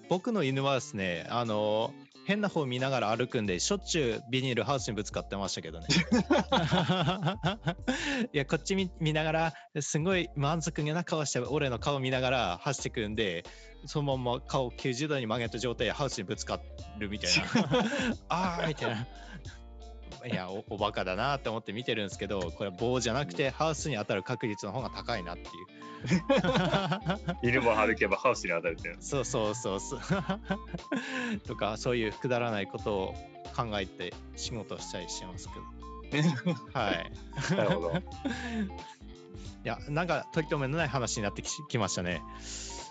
[0.10, 1.94] 僕の犬はですね、あの、
[2.26, 5.86] 変な方見ながら歩くんで、しょっちゅうビニールハウスにぶつかってましたけどね。
[8.34, 13.46] いや、こっち見見ながら、すごい満足げな顔して、俺の顔見ながら走ってくんで、
[13.86, 16.60] そのまま顔90度に曲げた状態でハウスにぶつか
[16.98, 17.44] るみたいな。
[18.30, 19.06] ああみたいな。
[20.26, 25.50] いやお、 おバカだなって思って見てるんですけど、これ棒じゃなくてハウスに当たる確率の方が高いなっていう。
[27.42, 30.00] 犬も歩けばハウスに当たるってそうそうそうそう。
[31.48, 33.16] とか、そういうくだらないことを
[33.56, 35.76] 考えて仕事したりしますけど。
[36.74, 37.12] はい。
[37.56, 37.92] なるほど。
[37.92, 42.22] いや、なんか取り留めのない話になってきましたね。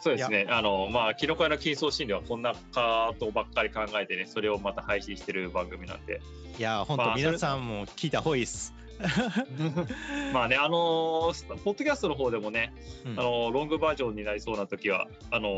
[0.04, 0.46] そうですね。
[0.50, 6.20] あの、まあ、キノコ屋の金層心理はこんなことばっかり考えてね、それをまた配信してる番組なんで。
[6.58, 8.74] いや、本当、まあ、皆さんも聞いた方がいいです。
[10.34, 12.74] まあね、あのー、ポッドキャストの方でもね、
[13.06, 15.48] うん、あのー、ロングバージョンになりそうな時は、あの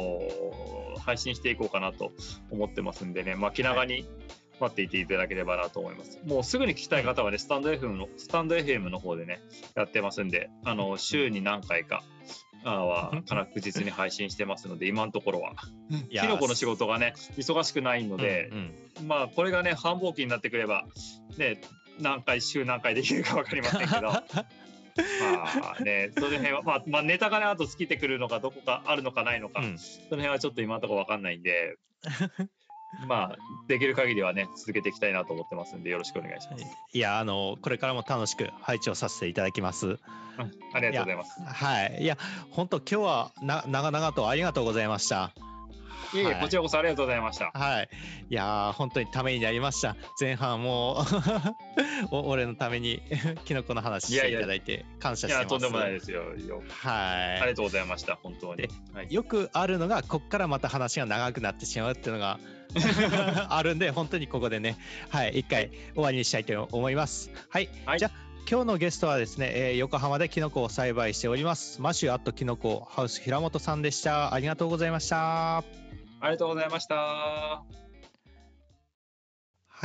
[0.97, 2.13] ー、配信していこうかなと
[2.53, 4.07] 思ってますんでね、まあ、気長に
[4.61, 6.21] 待っていていただければなと思います。
[6.25, 9.41] もうすぐに聞きたい方はね、スタンド FM の、スタンド FM の方でね、
[9.75, 12.05] やってますんで、あの、週に何回か、
[12.71, 15.55] は確実に配信してますので、今のところは。
[16.11, 20.87] キノコの仕事がね、忙しくないので、うんうん、まあ、これがね、繁忙期になってくれば、
[21.39, 21.61] ね、
[22.01, 24.13] 何回、週何回できるか分かりませんけど。
[24.99, 31.77] まあね、その辺は、まあ、まあ、ネタがね、あと尽きてくるのか、どこかあるのかないのか、うん、その辺はちょっと今のところ分かんないんで、
[33.07, 33.37] まあ、
[33.69, 36.65] できる限りはね、続けていきたいなと思ってますんで、よろしくお願いします。
[36.93, 39.99] いや、あの、これからも楽しく配置をさせていただきます。
[40.73, 41.41] ありがとうございます。
[41.43, 41.99] はい。
[42.03, 42.17] いや、
[42.51, 45.33] 本当今日はな長々とありがとうございました。
[46.15, 47.51] いえいえ、こちらこそありがとうございました。
[47.53, 47.89] はい。
[48.31, 49.97] いや本当にためになりました。
[50.21, 51.05] 前半も
[52.11, 53.03] お俺のために
[53.45, 55.41] キノコの話していただいて感謝してます。
[55.41, 56.23] いや、とんでもないですよ。
[56.23, 57.41] はい。
[57.41, 58.17] ありがとうございました。
[58.23, 58.69] 本当に。
[58.95, 62.39] はい、よくあるのが、こっからまた話が長くなってしまうっていうのが
[63.49, 64.77] あるんで、本当にここでね、
[65.11, 67.31] はい、一回終わりにしたいと思います。
[67.49, 67.69] はい。
[67.85, 68.11] はい、じゃ
[68.49, 74.35] 今日のゲストはですね、えー、横浜でキノコを栽培しております、マシュアットキノコハウス平本さんでした。
[74.35, 75.59] ありがとうございました。
[75.59, 75.65] あ
[76.25, 76.95] りがとうございました。
[76.95, 77.65] は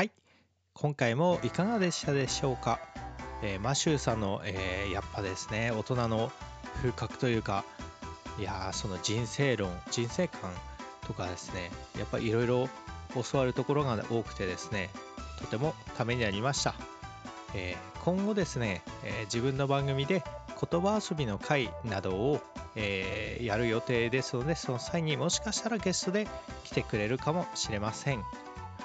[0.03, 0.11] い。
[0.73, 2.79] 今回もいかがでしたでしょうか？
[3.43, 6.32] えー、マシューさんの、えー、やっぱですね、大人の
[6.77, 7.65] 風格というか、
[8.39, 10.51] いやその人生論、人生観
[11.05, 12.69] とかですね、やっぱりいろいろ
[13.31, 14.89] 教わるところが多くてですね、
[15.39, 16.75] とてもためになりました。
[17.53, 20.23] えー、今後ですね、え自分の番組で
[20.71, 22.41] 言葉遊びの会などを
[22.75, 26.27] えー、やる予定ですので、その際にもしかしたらゲストで
[26.63, 28.23] 来てくれるかもしれません。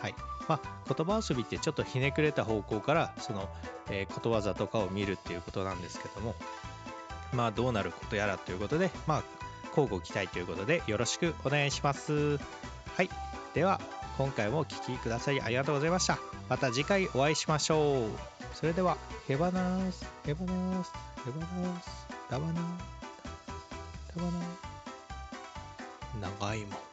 [0.00, 0.14] はい。
[0.48, 3.48] まあ、言葉遊びってちょっとひねくれた方向から、その、
[3.90, 6.34] え、ことわざとかを見るっていうことなんですけども、
[7.32, 9.22] まあ、どうなることやらということで、まあ、
[9.76, 12.38] 交互期待ということで、よろしくお願いします。
[12.38, 13.10] はい。
[13.52, 13.80] では、
[14.16, 16.18] 今回もお聴きくださりありがとうございました。
[16.48, 18.10] また次回お会いしましょう。
[18.54, 18.96] それでは、
[19.28, 20.92] ヘバナース、ヘバナース、
[21.24, 22.62] ヘバナース、ダバナー
[22.92, 22.96] ス。
[26.20, 26.85] 長いもん